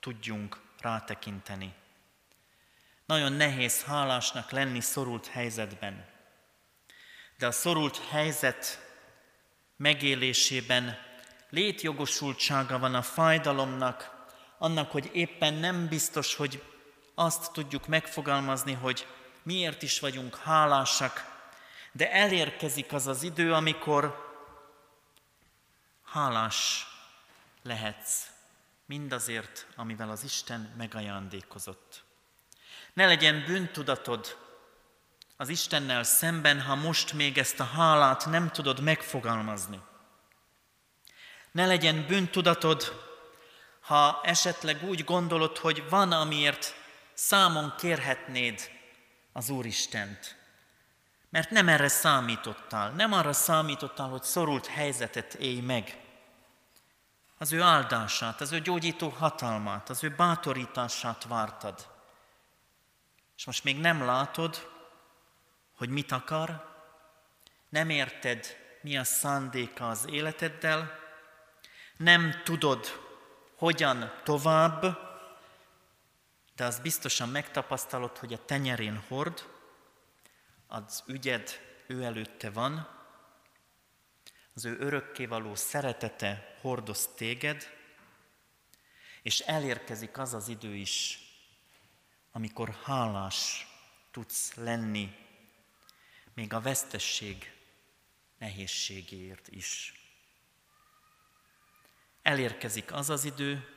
tudjunk 0.00 0.60
rátekinteni. 0.80 1.74
Nagyon 3.06 3.32
nehéz 3.32 3.84
hálásnak 3.84 4.50
lenni 4.50 4.80
szorult 4.80 5.26
helyzetben. 5.26 6.08
De 7.38 7.46
a 7.46 7.52
szorult 7.52 7.98
helyzet 8.08 8.89
megélésében 9.80 10.98
létjogosultsága 11.50 12.78
van 12.78 12.94
a 12.94 13.02
fájdalomnak, 13.02 14.26
annak, 14.58 14.90
hogy 14.90 15.10
éppen 15.12 15.54
nem 15.54 15.88
biztos, 15.88 16.34
hogy 16.34 16.62
azt 17.14 17.52
tudjuk 17.52 17.86
megfogalmazni, 17.86 18.72
hogy 18.72 19.06
miért 19.42 19.82
is 19.82 20.00
vagyunk 20.00 20.36
hálásak, 20.36 21.42
de 21.92 22.12
elérkezik 22.12 22.92
az 22.92 23.06
az 23.06 23.22
idő, 23.22 23.52
amikor 23.52 24.28
hálás 26.04 26.86
lehetsz 27.62 28.30
mindazért, 28.86 29.66
amivel 29.76 30.10
az 30.10 30.24
Isten 30.24 30.74
megajándékozott. 30.76 32.04
Ne 32.92 33.06
legyen 33.06 33.44
bűntudatod 33.46 34.36
az 35.40 35.48
Istennel 35.48 36.02
szemben, 36.02 36.60
ha 36.60 36.74
most 36.74 37.12
még 37.12 37.38
ezt 37.38 37.60
a 37.60 37.64
hálát 37.64 38.26
nem 38.26 38.50
tudod 38.50 38.80
megfogalmazni. 38.80 39.80
Ne 41.52 41.66
legyen 41.66 42.06
bűntudatod, 42.06 43.04
ha 43.80 44.20
esetleg 44.22 44.84
úgy 44.84 45.04
gondolod, 45.04 45.58
hogy 45.58 45.88
van, 45.88 46.12
amiért 46.12 46.74
számon 47.14 47.74
kérhetnéd 47.78 48.70
az 49.32 49.50
Úristent. 49.50 50.36
Mert 51.30 51.50
nem 51.50 51.68
erre 51.68 51.88
számítottál, 51.88 52.90
nem 52.90 53.12
arra 53.12 53.32
számítottál, 53.32 54.08
hogy 54.08 54.22
szorult 54.22 54.66
helyzetet 54.66 55.34
élj 55.34 55.60
meg. 55.60 56.00
Az 57.38 57.52
ő 57.52 57.62
áldását, 57.62 58.40
az 58.40 58.52
ő 58.52 58.60
gyógyító 58.60 59.08
hatalmát, 59.08 59.88
az 59.90 60.04
ő 60.04 60.14
bátorítását 60.16 61.24
vártad. 61.24 61.88
És 63.36 63.44
most 63.44 63.64
még 63.64 63.78
nem 63.78 64.04
látod, 64.04 64.78
hogy 65.80 65.88
mit 65.88 66.12
akar, 66.12 66.74
nem 67.68 67.90
érted, 67.90 68.56
mi 68.80 68.96
a 68.96 69.04
szándéka 69.04 69.88
az 69.88 70.06
életeddel, 70.10 70.98
nem 71.96 72.42
tudod, 72.44 72.86
hogyan 73.56 74.12
tovább, 74.24 74.80
de 76.56 76.64
az 76.64 76.78
biztosan 76.78 77.28
megtapasztalod, 77.28 78.18
hogy 78.18 78.32
a 78.32 78.44
tenyerén 78.44 79.02
hord, 79.08 79.48
az 80.66 81.02
ügyed 81.06 81.50
ő 81.86 82.02
előtte 82.02 82.50
van, 82.50 82.88
az 84.54 84.64
ő 84.64 84.78
örökkévaló 84.78 85.54
szeretete 85.54 86.56
hordoz 86.60 87.08
téged, 87.16 87.66
és 89.22 89.40
elérkezik 89.40 90.18
az 90.18 90.34
az 90.34 90.48
idő 90.48 90.74
is, 90.74 91.18
amikor 92.32 92.76
hálás 92.84 93.66
tudsz 94.10 94.54
lenni, 94.54 95.28
még 96.34 96.52
a 96.52 96.60
vesztesség 96.60 97.52
nehézségéért 98.38 99.48
is. 99.48 99.94
Elérkezik 102.22 102.92
az 102.92 103.10
az 103.10 103.24
idő, 103.24 103.68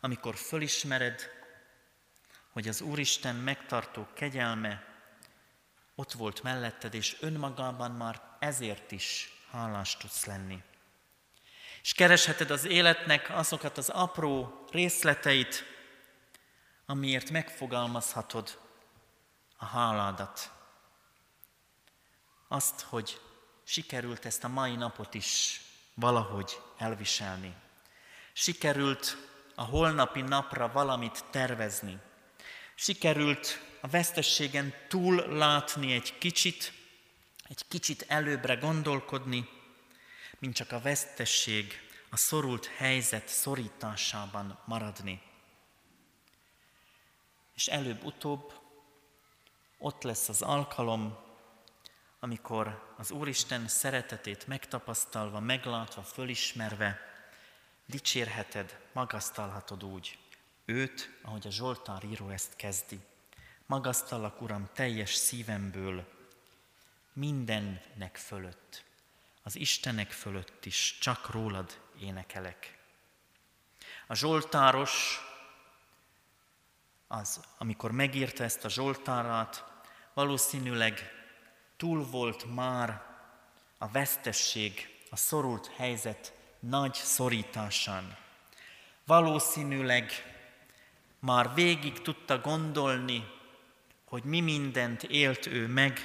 amikor 0.00 0.36
fölismered, 0.36 1.30
hogy 2.50 2.68
az 2.68 2.80
Úristen 2.80 3.36
megtartó 3.36 4.08
kegyelme 4.14 4.92
ott 5.94 6.12
volt 6.12 6.42
melletted, 6.42 6.94
és 6.94 7.16
önmagában 7.20 7.90
már 7.90 8.22
ezért 8.38 8.92
is 8.92 9.32
hálás 9.50 9.96
tudsz 9.96 10.24
lenni. 10.24 10.62
És 11.82 11.92
keresheted 11.92 12.50
az 12.50 12.64
életnek 12.64 13.30
azokat 13.30 13.78
az 13.78 13.88
apró 13.88 14.64
részleteit, 14.70 15.64
amiért 16.86 17.30
megfogalmazhatod 17.30 18.58
a 19.56 19.64
háládat. 19.64 20.52
Azt, 22.52 22.80
hogy 22.80 23.20
sikerült 23.64 24.24
ezt 24.24 24.44
a 24.44 24.48
mai 24.48 24.74
napot 24.74 25.14
is 25.14 25.60
valahogy 25.94 26.60
elviselni. 26.78 27.54
Sikerült 28.32 29.16
a 29.54 29.62
holnapi 29.62 30.20
napra 30.20 30.72
valamit 30.72 31.24
tervezni. 31.30 31.98
Sikerült 32.74 33.60
a 33.80 33.88
vesztességen 33.88 34.74
túl 34.88 35.26
látni 35.26 35.92
egy 35.92 36.18
kicsit, 36.18 36.72
egy 37.48 37.64
kicsit 37.68 38.04
előbbre 38.08 38.54
gondolkodni, 38.54 39.48
mint 40.38 40.54
csak 40.54 40.72
a 40.72 40.80
vesztesség, 40.80 41.80
a 42.10 42.16
szorult 42.16 42.66
helyzet 42.66 43.28
szorításában 43.28 44.58
maradni. 44.64 45.22
És 47.54 47.66
előbb-utóbb 47.66 48.52
ott 49.78 50.02
lesz 50.02 50.28
az 50.28 50.42
alkalom, 50.42 51.30
amikor 52.24 52.94
az 52.96 53.10
Úristen 53.10 53.68
szeretetét 53.68 54.46
megtapasztalva, 54.46 55.40
meglátva, 55.40 56.02
fölismerve, 56.02 56.98
dicsérheted, 57.86 58.78
magasztalhatod 58.92 59.84
úgy 59.84 60.18
őt, 60.64 61.18
ahogy 61.22 61.46
a 61.46 61.50
Zsoltár 61.50 62.04
író 62.04 62.28
ezt 62.28 62.56
kezdi. 62.56 63.00
Magasztallak, 63.66 64.40
Uram, 64.40 64.68
teljes 64.72 65.14
szívemből, 65.14 66.08
mindennek 67.12 68.16
fölött, 68.16 68.84
az 69.42 69.56
Istenek 69.56 70.10
fölött 70.10 70.64
is, 70.64 70.98
csak 71.00 71.30
rólad 71.30 71.80
énekelek. 72.00 72.78
A 74.06 74.14
Zsoltáros, 74.14 75.20
az, 77.06 77.40
amikor 77.58 77.92
megírta 77.92 78.44
ezt 78.44 78.64
a 78.64 78.68
Zsoltárát, 78.68 79.64
valószínűleg 80.14 81.20
túl 81.82 82.06
volt 82.10 82.54
már 82.54 83.02
a 83.78 83.88
vesztesség, 83.88 84.88
a 85.10 85.16
szorult 85.16 85.66
helyzet 85.76 86.34
nagy 86.60 86.94
szorításán. 86.94 88.16
Valószínűleg 89.06 90.12
már 91.18 91.54
végig 91.54 92.02
tudta 92.02 92.38
gondolni, 92.38 93.24
hogy 94.04 94.24
mi 94.24 94.40
mindent 94.40 95.02
élt 95.02 95.46
ő 95.46 95.66
meg, 95.66 96.00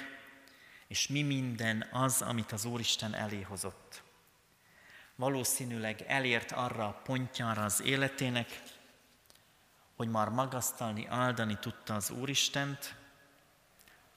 és 0.86 1.08
mi 1.08 1.22
minden 1.22 1.88
az, 1.92 2.22
amit 2.22 2.52
az 2.52 2.64
Úristen 2.64 3.14
elé 3.14 3.42
hozott. 3.42 4.02
Valószínűleg 5.14 6.04
elért 6.06 6.52
arra 6.52 6.86
a 6.86 7.00
pontjára 7.04 7.64
az 7.64 7.82
életének, 7.82 8.62
hogy 9.96 10.08
már 10.08 10.28
magasztalni, 10.28 11.06
áldani 11.06 11.58
tudta 11.58 11.94
az 11.94 12.10
Úristent, 12.10 12.96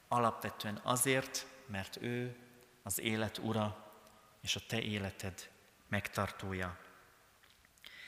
alapvetően 0.08 0.80
azért, 0.84 1.50
mert 1.72 2.02
ő 2.02 2.36
az 2.84 3.00
élet 3.00 3.38
ura, 3.38 3.94
és 4.42 4.56
a 4.56 4.62
te 4.68 4.82
életed 4.82 5.50
megtartója. 5.88 6.80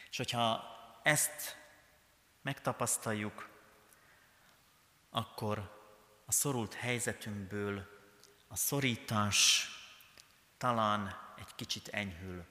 És 0.09 0.17
hogyha 0.17 0.63
ezt 1.03 1.57
megtapasztaljuk, 2.41 3.49
akkor 5.09 5.81
a 6.25 6.31
szorult 6.31 6.73
helyzetünkből 6.73 7.87
a 8.47 8.55
szorítás 8.55 9.67
talán 10.57 11.33
egy 11.37 11.55
kicsit 11.55 11.87
enyhül. 11.87 12.45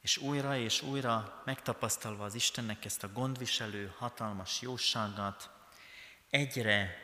És 0.00 0.16
újra 0.16 0.56
és 0.56 0.82
újra 0.82 1.42
megtapasztalva 1.44 2.24
az 2.24 2.34
Istennek 2.34 2.84
ezt 2.84 3.02
a 3.02 3.12
gondviselő, 3.12 3.94
hatalmas 3.96 4.60
jóságát, 4.60 5.50
egyre 6.30 6.96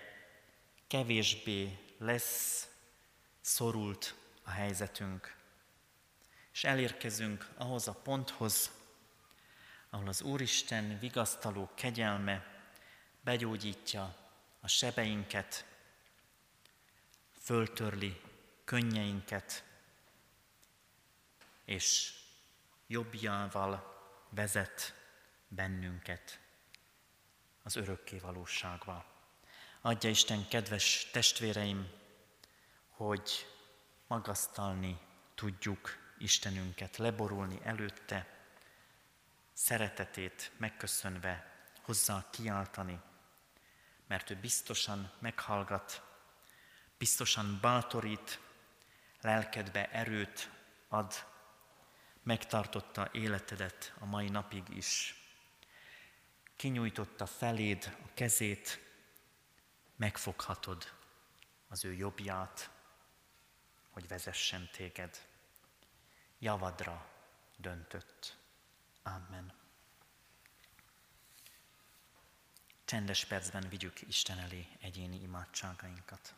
kevésbé 0.86 1.83
lesz 1.98 2.68
szorult 3.40 4.14
a 4.42 4.50
helyzetünk. 4.50 5.36
És 6.52 6.64
elérkezünk 6.64 7.48
ahhoz 7.56 7.88
a 7.88 7.92
ponthoz, 7.92 8.70
ahol 9.90 10.08
az 10.08 10.22
Úristen 10.22 10.98
vigasztaló 10.98 11.70
kegyelme 11.74 12.62
begyógyítja 13.20 14.16
a 14.60 14.68
sebeinket, 14.68 15.64
föltörli 17.40 18.20
könnyeinket, 18.64 19.64
és 21.64 22.14
jobbjával 22.86 23.94
vezet 24.28 24.94
bennünket 25.48 26.38
az 27.62 27.76
örökké 27.76 28.18
valóságba. 28.18 29.13
Adja 29.86 30.10
Isten, 30.10 30.48
kedves 30.48 31.08
testvéreim, 31.12 31.90
hogy 32.88 33.46
magasztalni 34.06 34.98
tudjuk 35.34 35.96
Istenünket, 36.18 36.96
leborulni 36.96 37.60
előtte, 37.62 38.26
szeretetét 39.52 40.52
megköszönve 40.56 41.52
hozzá 41.82 42.26
kiáltani, 42.30 43.00
mert 44.06 44.30
ő 44.30 44.34
biztosan 44.34 45.12
meghallgat, 45.18 46.02
biztosan 46.98 47.58
bátorít, 47.60 48.40
lelkedbe 49.20 49.90
erőt 49.90 50.50
ad, 50.88 51.14
megtartotta 52.22 53.08
életedet 53.12 53.94
a 53.98 54.04
mai 54.04 54.28
napig 54.28 54.68
is. 54.68 55.14
Kinyújtotta 56.56 57.26
feléd 57.26 57.96
a 58.04 58.08
kezét, 58.14 58.83
megfoghatod 59.96 60.92
az 61.68 61.84
ő 61.84 61.92
jobbját, 61.92 62.70
hogy 63.90 64.08
vezessen 64.08 64.68
téged. 64.72 65.26
Javadra 66.38 67.08
döntött. 67.56 68.36
Amen. 69.02 69.52
Csendes 72.84 73.24
percben 73.24 73.68
vigyük 73.68 74.00
Isten 74.00 74.38
elé 74.38 74.68
egyéni 74.80 75.20
imádságainkat. 75.20 76.34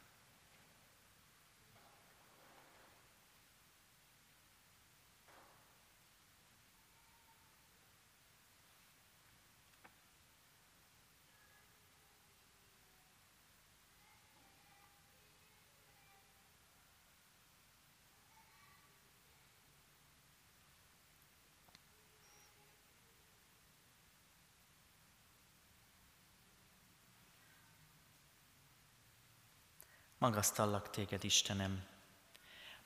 Magasztallak 30.26 30.90
téged, 30.90 31.24
Istenem. 31.24 31.84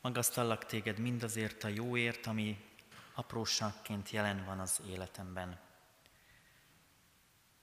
Magasztallak 0.01 0.65
téged 0.65 0.99
mindazért 0.99 1.65
a 1.65 1.69
jóért, 1.69 2.27
ami 2.27 2.71
apróságként 3.15 4.11
jelen 4.11 4.45
van 4.45 4.61
az 4.61 4.81
életemben. 4.87 5.61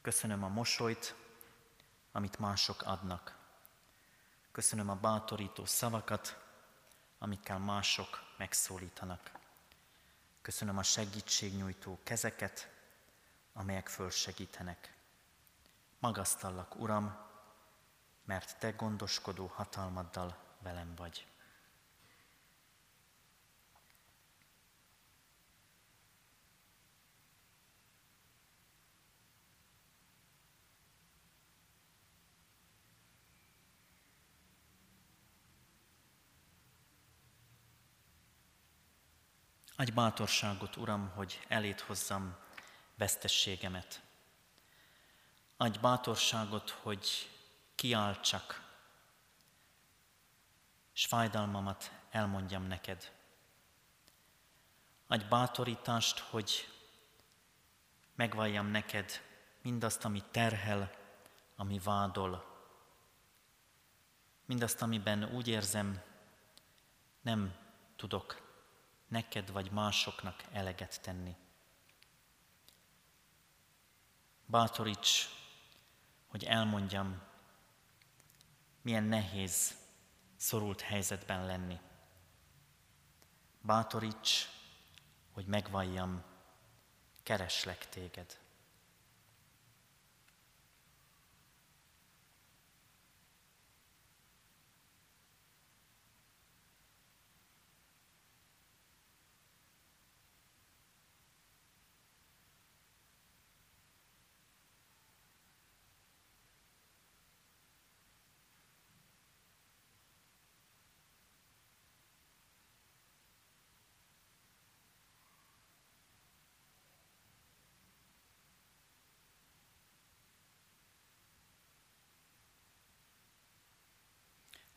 Köszönöm 0.01 0.43
a 0.43 0.47
mosolyt, 0.47 1.15
amit 2.11 2.39
mások 2.39 2.81
adnak. 2.81 3.37
Köszönöm 4.51 4.89
a 4.89 4.95
bátorító 4.95 5.65
szavakat, 5.65 6.39
amikkel 7.19 7.59
mások 7.59 8.23
megszólítanak. 8.37 9.31
Köszönöm 10.41 10.77
a 10.77 10.83
segítségnyújtó 10.83 11.99
kezeket, 12.03 12.69
amelyek 13.53 13.87
fölsegítenek. 13.87 14.93
Magasztallak, 15.99 16.75
Uram, 16.75 17.26
mert 18.27 18.59
te 18.59 18.71
gondoskodó 18.71 19.51
hatalmaddal 19.53 20.37
velem 20.59 20.95
vagy. 20.95 21.27
Adj 39.75 39.91
bátorságot, 39.91 40.75
Uram, 40.75 41.09
hogy 41.09 41.45
elét 41.47 41.79
hozzam 41.79 42.35
vesztességemet. 42.95 44.01
Adj 45.57 45.79
bátorságot, 45.79 46.69
hogy 46.69 47.29
kiáltsak, 47.77 48.63
és 50.93 51.05
fájdalmamat 51.05 51.91
elmondjam 52.09 52.63
neked. 52.63 53.11
Adj 55.07 55.23
bátorítást, 55.25 56.19
hogy 56.19 56.67
megvalljam 58.15 58.67
neked 58.67 59.21
mindazt, 59.61 60.05
ami 60.05 60.23
terhel, 60.31 60.95
ami 61.55 61.79
vádol, 61.79 62.45
mindazt, 64.45 64.81
amiben 64.81 65.23
úgy 65.23 65.47
érzem, 65.47 66.01
nem 67.21 67.55
tudok 67.95 68.41
neked 69.07 69.51
vagy 69.51 69.71
másoknak 69.71 70.43
eleget 70.51 71.01
tenni. 71.01 71.35
Bátoríts, 74.45 75.29
hogy 76.27 76.43
elmondjam, 76.43 77.26
milyen 78.87 79.03
nehéz, 79.03 79.75
szorult 80.35 80.81
helyzetben 80.81 81.45
lenni. 81.45 81.79
Bátoríts, 83.61 84.49
hogy 85.31 85.45
megvalljam, 85.45 86.23
kereslek 87.23 87.89
téged. 87.89 88.37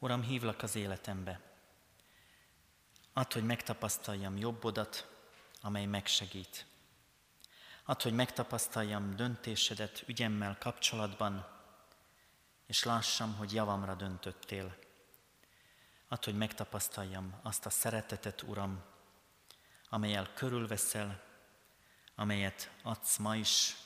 Uram, 0.03 0.23
hívlak 0.23 0.63
az 0.63 0.77
életembe. 0.77 1.41
Add, 3.13 3.33
hogy 3.33 3.45
megtapasztaljam 3.45 4.37
jobbodat, 4.37 5.09
amely 5.61 5.87
megsegít. 5.87 6.67
Add, 7.85 8.03
hogy 8.03 8.13
megtapasztaljam 8.13 9.17
döntésedet 9.17 10.03
ügyemmel 10.07 10.59
kapcsolatban, 10.59 11.47
és 12.67 12.85
lássam, 12.85 13.35
hogy 13.35 13.53
javamra 13.53 13.95
döntöttél. 13.95 14.77
Add, 16.09 16.25
hogy 16.25 16.37
megtapasztaljam 16.37 17.41
azt 17.43 17.67
a 17.67 17.71
szeretetet, 17.71 18.43
Uram, 18.43 18.83
amelyel 19.89 20.33
körülveszel, 20.35 21.23
amelyet 22.15 22.71
adsz 22.83 23.17
ma 23.17 23.37
is, 23.37 23.77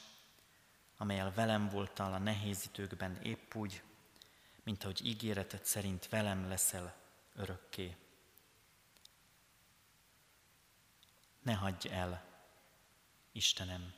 amelyel 0.96 1.32
velem 1.32 1.68
voltál 1.68 2.12
a 2.12 2.18
nehéz 2.18 2.70
időkben 2.72 3.16
épp 3.22 3.54
úgy, 3.54 3.82
mint 4.64 4.82
ahogy 4.82 5.06
ígéretet 5.06 5.64
szerint 5.64 6.08
velem 6.08 6.48
leszel 6.48 6.96
örökké. 7.34 7.96
Ne 11.42 11.54
hagyj 11.54 11.88
el, 11.88 12.24
Istenem! 13.32 13.94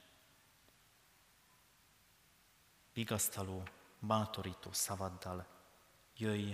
Vigasztaló, 2.93 3.63
bátorító 3.99 4.73
szavaddal 4.73 5.47
jöjj, 6.17 6.53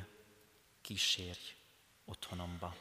kísérj 0.81 1.57
otthonomba. 2.05 2.75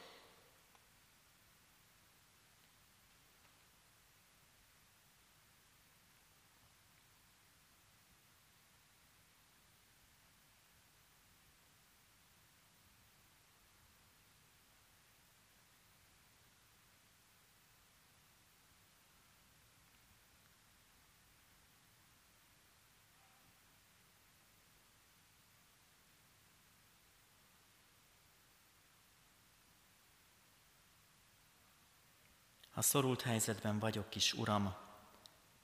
Ha 32.82 32.88
szorult 32.88 33.22
helyzetben 33.22 33.78
vagyok 33.78 34.14
is, 34.14 34.32
Uram, 34.32 34.74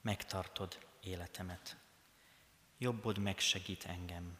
megtartod 0.01 0.85
életemet. 1.01 1.77
Jobbod 2.77 3.17
megsegít 3.17 3.83
engem. 3.83 4.37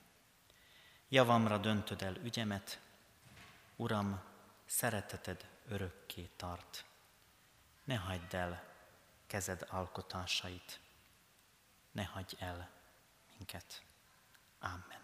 Javamra 1.10 1.58
döntöd 1.58 2.02
el 2.02 2.16
ügyemet, 2.16 2.80
Uram, 3.76 4.22
szereteted 4.66 5.50
örökké 5.68 6.30
tart. 6.36 6.86
Ne 7.84 7.96
hagyd 7.96 8.34
el, 8.34 8.64
kezed 9.28 9.66
alkotásait. 9.70 10.80
Ne 11.92 12.04
hagyj 12.04 12.36
el 12.40 12.70
minket. 13.38 13.82
Amen. 14.60 15.04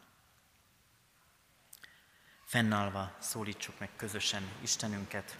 Fennállva 2.43 3.15
szólítsuk 3.19 3.79
meg 3.79 3.95
közösen 3.95 4.51
Istenünket, 4.61 5.37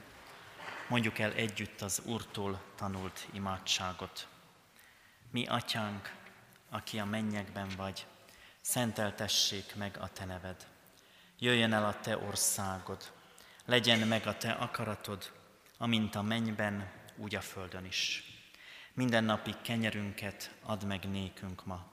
mondjuk 0.87 1.19
el 1.19 1.31
együtt 1.31 1.81
az 1.81 2.01
Úrtól 2.05 2.61
tanult 2.75 3.27
imádságot. 3.31 4.27
Mi, 5.31 5.45
Atyánk, 5.47 6.13
aki 6.69 6.99
a 6.99 7.05
mennyekben 7.05 7.69
vagy, 7.77 8.05
szenteltessék 8.61 9.75
meg 9.75 9.97
a 9.99 10.09
Te 10.09 10.25
neved. 10.25 10.67
Jöjjön 11.39 11.73
el 11.73 11.85
a 11.85 11.99
Te 11.99 12.17
országod, 12.17 13.11
legyen 13.65 14.07
meg 14.07 14.27
a 14.27 14.37
Te 14.37 14.51
akaratod, 14.51 15.31
amint 15.77 16.15
a 16.15 16.21
mennyben, 16.21 16.91
úgy 17.15 17.35
a 17.35 17.41
földön 17.41 17.85
is. 17.85 18.23
Minden 18.93 19.23
napi 19.23 19.55
kenyerünket 19.61 20.55
add 20.61 20.85
meg 20.85 21.09
nékünk 21.09 21.65
ma, 21.65 21.85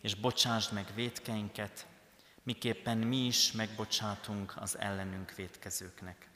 és 0.00 0.14
bocsásd 0.14 0.72
meg 0.72 0.86
vétkeinket, 0.94 1.86
miképpen 2.42 2.98
mi 2.98 3.16
is 3.16 3.52
megbocsátunk 3.52 4.54
az 4.56 4.78
ellenünk 4.78 5.34
vétkezőknek. 5.34 6.31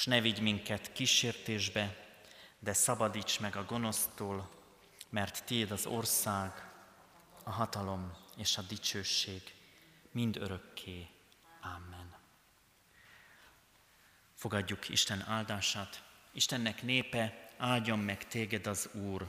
És 0.00 0.06
ne 0.06 0.20
vigy 0.20 0.40
minket 0.40 0.92
kísértésbe, 0.92 1.96
de 2.58 2.72
szabadíts 2.72 3.40
meg 3.40 3.56
a 3.56 3.64
gonosztól, 3.64 4.50
mert 5.08 5.44
Tiéd 5.44 5.70
az 5.70 5.86
ország, 5.86 6.68
a 7.44 7.50
hatalom 7.50 8.16
és 8.36 8.56
a 8.56 8.62
dicsőség 8.62 9.54
mind 10.12 10.36
örökké. 10.36 11.08
Amen. 11.60 12.16
Fogadjuk 14.34 14.88
Isten 14.88 15.24
áldását. 15.26 16.02
Istennek 16.32 16.82
népe, 16.82 17.50
áldjon 17.56 17.98
meg 17.98 18.26
téged 18.26 18.66
az 18.66 18.88
Úr. 18.92 19.26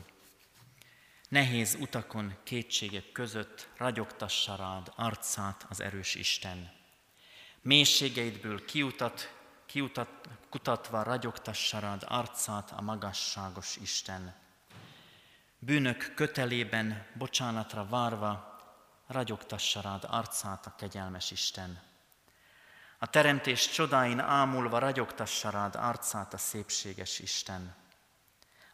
Nehéz 1.30 1.76
utakon, 1.80 2.36
kétségek 2.44 3.12
között 3.12 3.70
ragyogtassa 3.78 4.56
rád 4.56 4.92
arcát 4.96 5.66
az 5.70 5.80
erős 5.80 6.16
Isten. 6.16 6.72
Mélységeidből 7.62 8.66
kiutat, 8.66 9.40
kiutat, 9.72 10.30
kutatva 10.50 11.04
ragyogtassa 11.04 11.98
arcát 12.06 12.72
a 12.72 12.82
magasságos 12.82 13.76
Isten. 13.76 14.34
Bűnök 15.60 16.14
kötelében, 16.16 17.06
bocsánatra 17.18 17.86
várva, 17.86 18.60
ragyogtassa 19.08 19.82
rád 19.82 20.04
arcát 20.08 20.66
a 20.66 20.76
kegyelmes 20.78 21.32
Isten. 21.32 21.82
A 22.98 23.08
teremtés 23.08 23.70
csodáin 23.70 24.20
ámulva 24.20 24.80
ragyogtassa 24.80 25.50
rád 25.50 25.76
arcát 25.76 26.34
a 26.34 26.38
szépséges 26.38 27.20
Isten. 27.20 27.76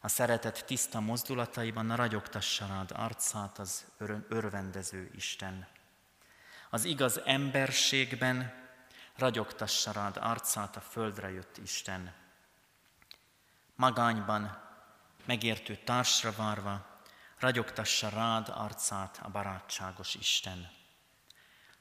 A 0.02 0.08
szeretet 0.08 0.66
tiszta 0.66 1.00
mozdulataiban 1.00 1.96
ragyogtassa 1.96 2.66
rád 2.66 2.92
arcát 2.96 3.60
az 3.60 3.86
örvendező 4.30 5.12
Isten. 5.16 5.68
Az 6.70 6.84
igaz 6.84 7.22
emberségben 7.26 8.67
ragyogtassa 9.18 9.92
rád 9.92 10.18
arcát 10.18 10.76
a 10.76 10.82
földre 10.82 11.32
jött 11.32 11.58
Isten. 11.58 12.14
Magányban, 13.76 14.62
megértő 15.26 15.76
társra 15.76 16.32
várva, 16.32 16.86
ragyogtassa 17.40 18.10
rád 18.10 18.50
arcát 18.50 19.20
a 19.24 19.30
barátságos 19.30 20.16
Isten. 20.16 20.72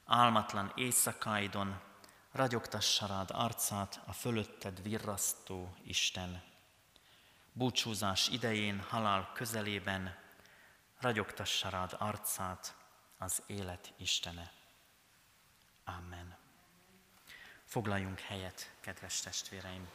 Álmatlan 0.05 0.71
éjszakáidon 0.75 1.79
ragyogtassa 2.31 3.05
rád 3.05 3.29
arcát 3.31 4.01
a 4.05 4.13
fölötted 4.13 4.81
virrasztó 4.81 5.75
Isten. 5.83 6.43
Búcsúzás 7.53 8.27
idején, 8.27 8.79
halál 8.79 9.31
közelében 9.33 10.15
ragyogtassa 10.99 11.69
rád 11.69 11.95
arcát 11.99 12.75
az 13.17 13.43
élet 13.47 13.93
Istene. 13.97 14.51
Amen. 15.85 16.46
Foglaljunk 17.67 18.19
helyet, 18.19 18.71
kedves 18.79 19.19
testvéreim! 19.19 19.87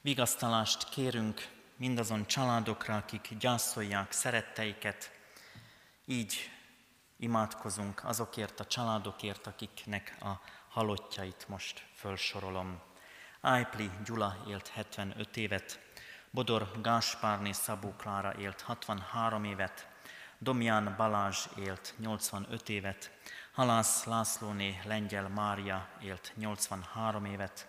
Vigasztalást 0.00 0.88
kérünk 0.88 1.48
mindazon 1.76 2.26
családokra, 2.26 2.96
akik 2.96 3.28
gyászolják 3.38 4.12
szeretteiket. 4.12 5.10
Így 6.04 6.50
imádkozunk 7.16 8.04
azokért 8.04 8.60
a 8.60 8.66
családokért, 8.66 9.46
akiknek 9.46 10.16
a 10.20 10.40
halottjait 10.68 11.48
most 11.48 11.86
felsorolom. 11.94 12.80
Ájpli 13.40 13.90
Gyula 14.04 14.44
élt 14.48 14.68
75 14.68 15.36
évet, 15.36 15.80
Bodor 16.30 16.80
Gáspárné 16.82 17.52
Szabó 17.52 17.92
Klára 17.92 18.34
élt 18.34 18.60
63 18.60 19.44
évet, 19.44 19.89
Domján 20.42 20.94
Balázs 20.96 21.46
élt 21.56 21.94
85 21.98 22.68
évet, 22.68 23.10
Halász 23.52 24.04
Lászlóné 24.04 24.80
Lengyel 24.84 25.28
Mária 25.28 25.88
élt 26.02 26.32
83 26.36 27.24
évet, 27.24 27.68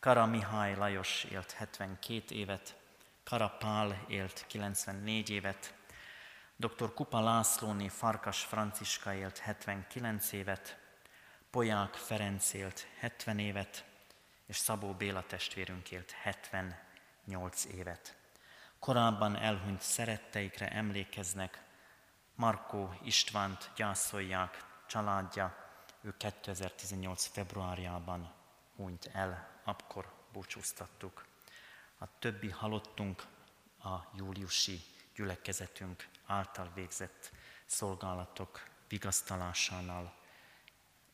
Kara 0.00 0.26
Mihály 0.26 0.74
Lajos 0.74 1.24
élt 1.24 1.52
72 1.52 2.34
évet, 2.34 2.76
Kara 3.22 3.48
Pál 3.48 4.04
élt 4.08 4.44
94 4.46 5.30
évet, 5.30 5.74
dr. 6.56 6.94
Kupa 6.94 7.20
Lászlóné 7.20 7.88
Farkas 7.88 8.40
Franciska 8.40 9.14
élt 9.14 9.38
79 9.38 10.32
évet, 10.32 10.78
Poják 11.50 11.94
Ferenc 11.94 12.52
élt 12.52 12.86
70 12.98 13.38
évet, 13.38 13.84
és 14.46 14.56
Szabó 14.56 14.92
Béla 14.92 15.22
testvérünk 15.26 15.90
élt 15.90 16.10
78 16.10 17.64
évet. 17.64 18.16
Korábban 18.78 19.36
elhunyt 19.36 19.80
szeretteikre 19.80 20.68
emlékeznek, 20.68 21.63
Markó 22.34 22.94
Istvánt 23.02 23.70
gyászolják, 23.76 24.64
családja, 24.86 25.56
ő 26.00 26.14
2018. 26.16 27.26
februárjában 27.26 28.32
hunyt 28.76 29.10
el 29.12 29.60
akkor 29.64 30.12
búcsúztattuk. 30.32 31.26
A 31.98 32.18
többi 32.18 32.50
halottunk 32.50 33.22
a 33.78 33.96
júliusi 34.16 34.80
gyülekezetünk 35.14 36.08
által 36.26 36.70
végzett 36.74 37.30
szolgálatok 37.66 38.68
vigasztalásánál 38.88 40.14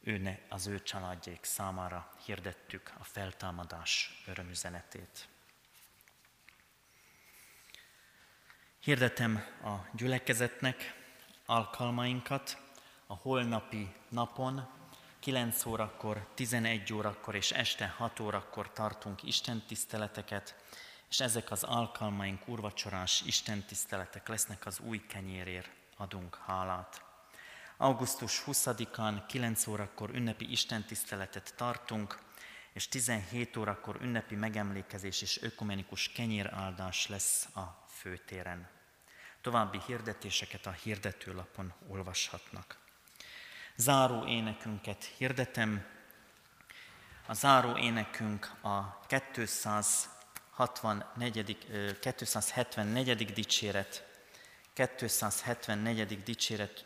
ő 0.01 0.19
ne, 0.19 0.39
az 0.49 0.67
ő 0.67 0.83
családjék 0.83 1.45
számára 1.45 2.13
hirdettük 2.25 2.93
a 2.99 3.05
feltámadás 3.05 4.23
örömüzenetét. 4.27 5.29
Hirdetem 8.79 9.45
a 9.63 9.75
gyülekezetnek 9.93 11.00
alkalmainkat 11.51 12.59
a 13.07 13.15
holnapi 13.15 13.95
napon 14.09 14.69
9 15.21 15.65
órakor, 15.65 16.27
11 16.35 16.93
órakor 16.93 17.35
és 17.35 17.51
este 17.51 17.87
6 17.97 18.21
órakor 18.21 18.73
tartunk 18.73 19.23
Isten 19.23 19.63
tiszteleteket, 19.67 20.55
és 21.09 21.21
ezek 21.21 21.51
az 21.51 21.63
alkalmaink 21.63 22.49
urvacsorás 22.49 23.23
Isten 23.27 23.63
tiszteletek 23.63 24.29
lesznek 24.29 24.67
az 24.67 24.79
új 24.79 25.07
kenyérér, 25.07 25.71
adunk 25.97 26.39
hálát. 26.47 27.05
Augusztus 27.77 28.43
20-án 28.47 29.23
9 29.27 29.67
órakor 29.67 30.11
ünnepi 30.11 30.51
Isten 30.51 30.85
tiszteletet 30.85 31.55
tartunk, 31.57 32.19
és 32.73 32.89
17 32.89 33.57
órakor 33.57 33.99
ünnepi 34.01 34.35
megemlékezés 34.35 35.23
és 35.23 35.43
ökumenikus 35.43 36.09
kenyéráldás 36.09 37.09
lesz 37.09 37.49
a 37.57 37.85
főtéren. 37.89 38.80
További 39.41 39.81
hirdetéseket 39.87 40.67
a 40.67 40.71
hirdetőlapon 40.71 41.73
olvashatnak. 41.89 42.79
Záró 43.77 44.27
énekünket 44.27 45.05
hirdetem. 45.05 45.87
A 47.27 47.35
záró 47.35 47.77
énekünk 47.77 48.53
a 48.63 49.07
264, 49.07 51.67
274. 52.01 53.33
dicséret, 53.33 54.07
274. 54.73 56.23
dicséret, 56.23 56.85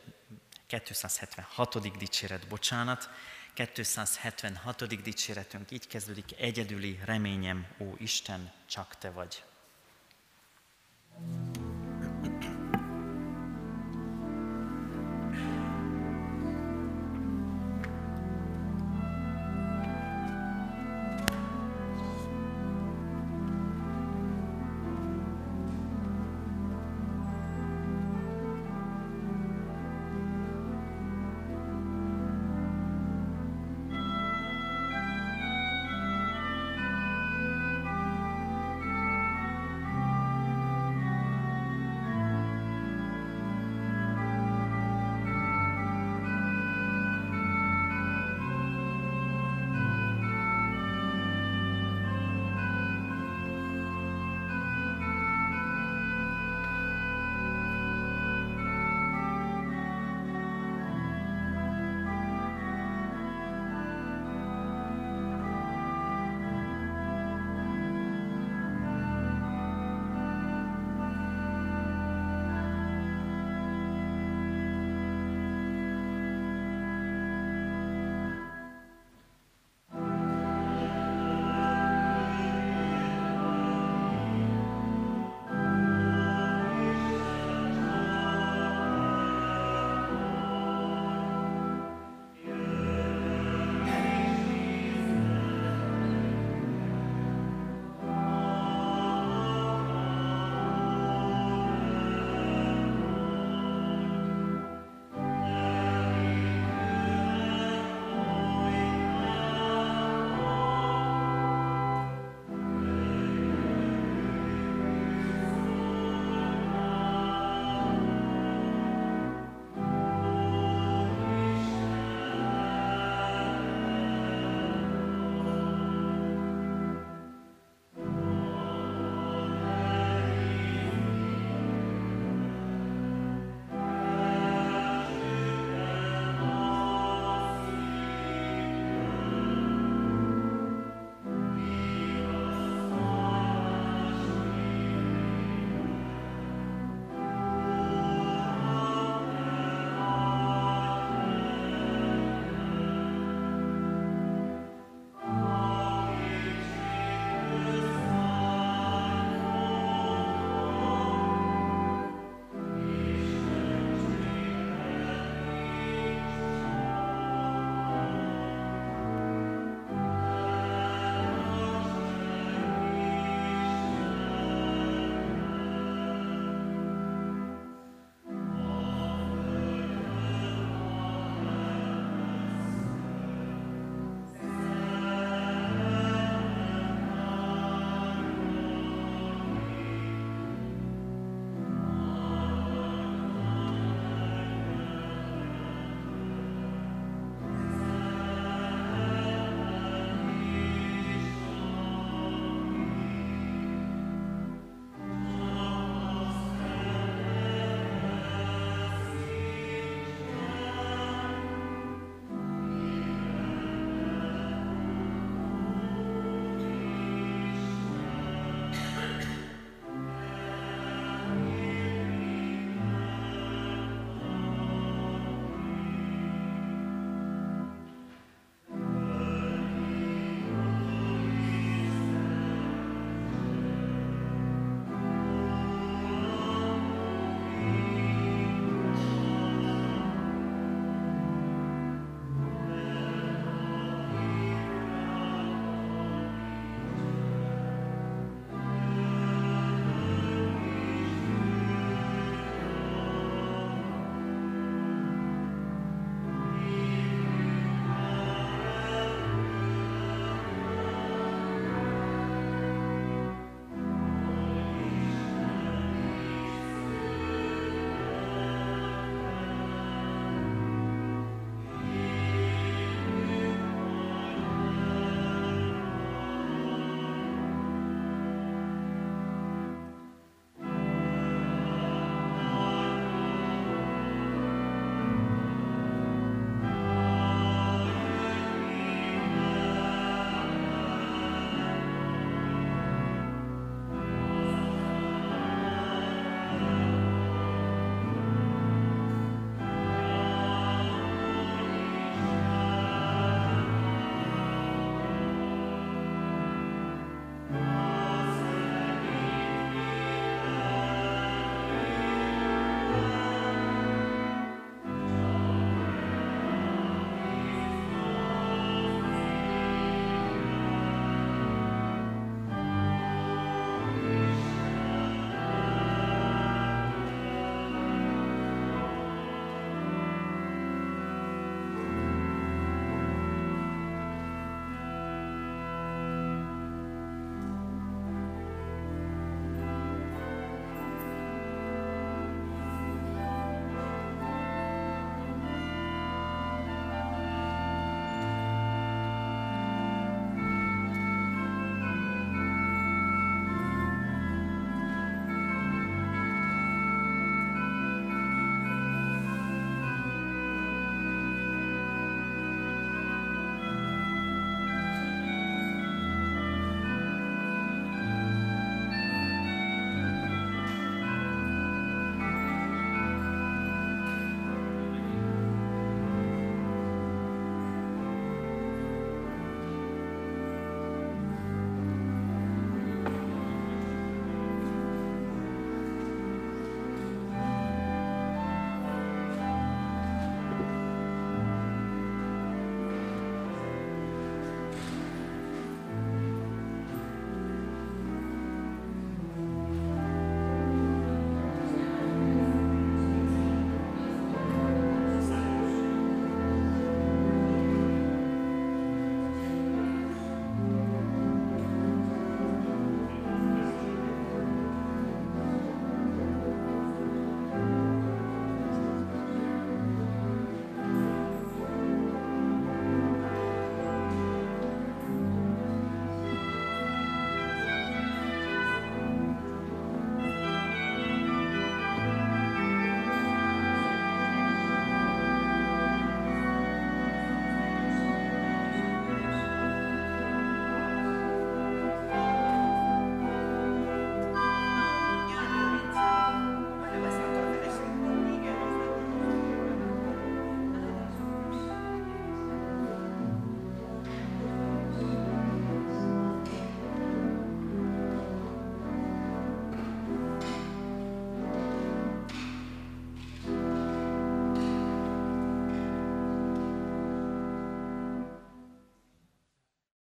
276. 0.67 1.99
dicséret, 1.99 2.49
bocsánat, 2.49 3.11
276. 3.55 5.03
dicséretünk 5.03 5.71
így 5.71 5.87
kezdődik, 5.87 6.41
egyedüli 6.41 7.01
reményem, 7.05 7.67
ó 7.79 7.95
Isten, 7.99 8.53
csak 8.67 8.99
Te 8.99 9.11
vagy. 9.11 9.45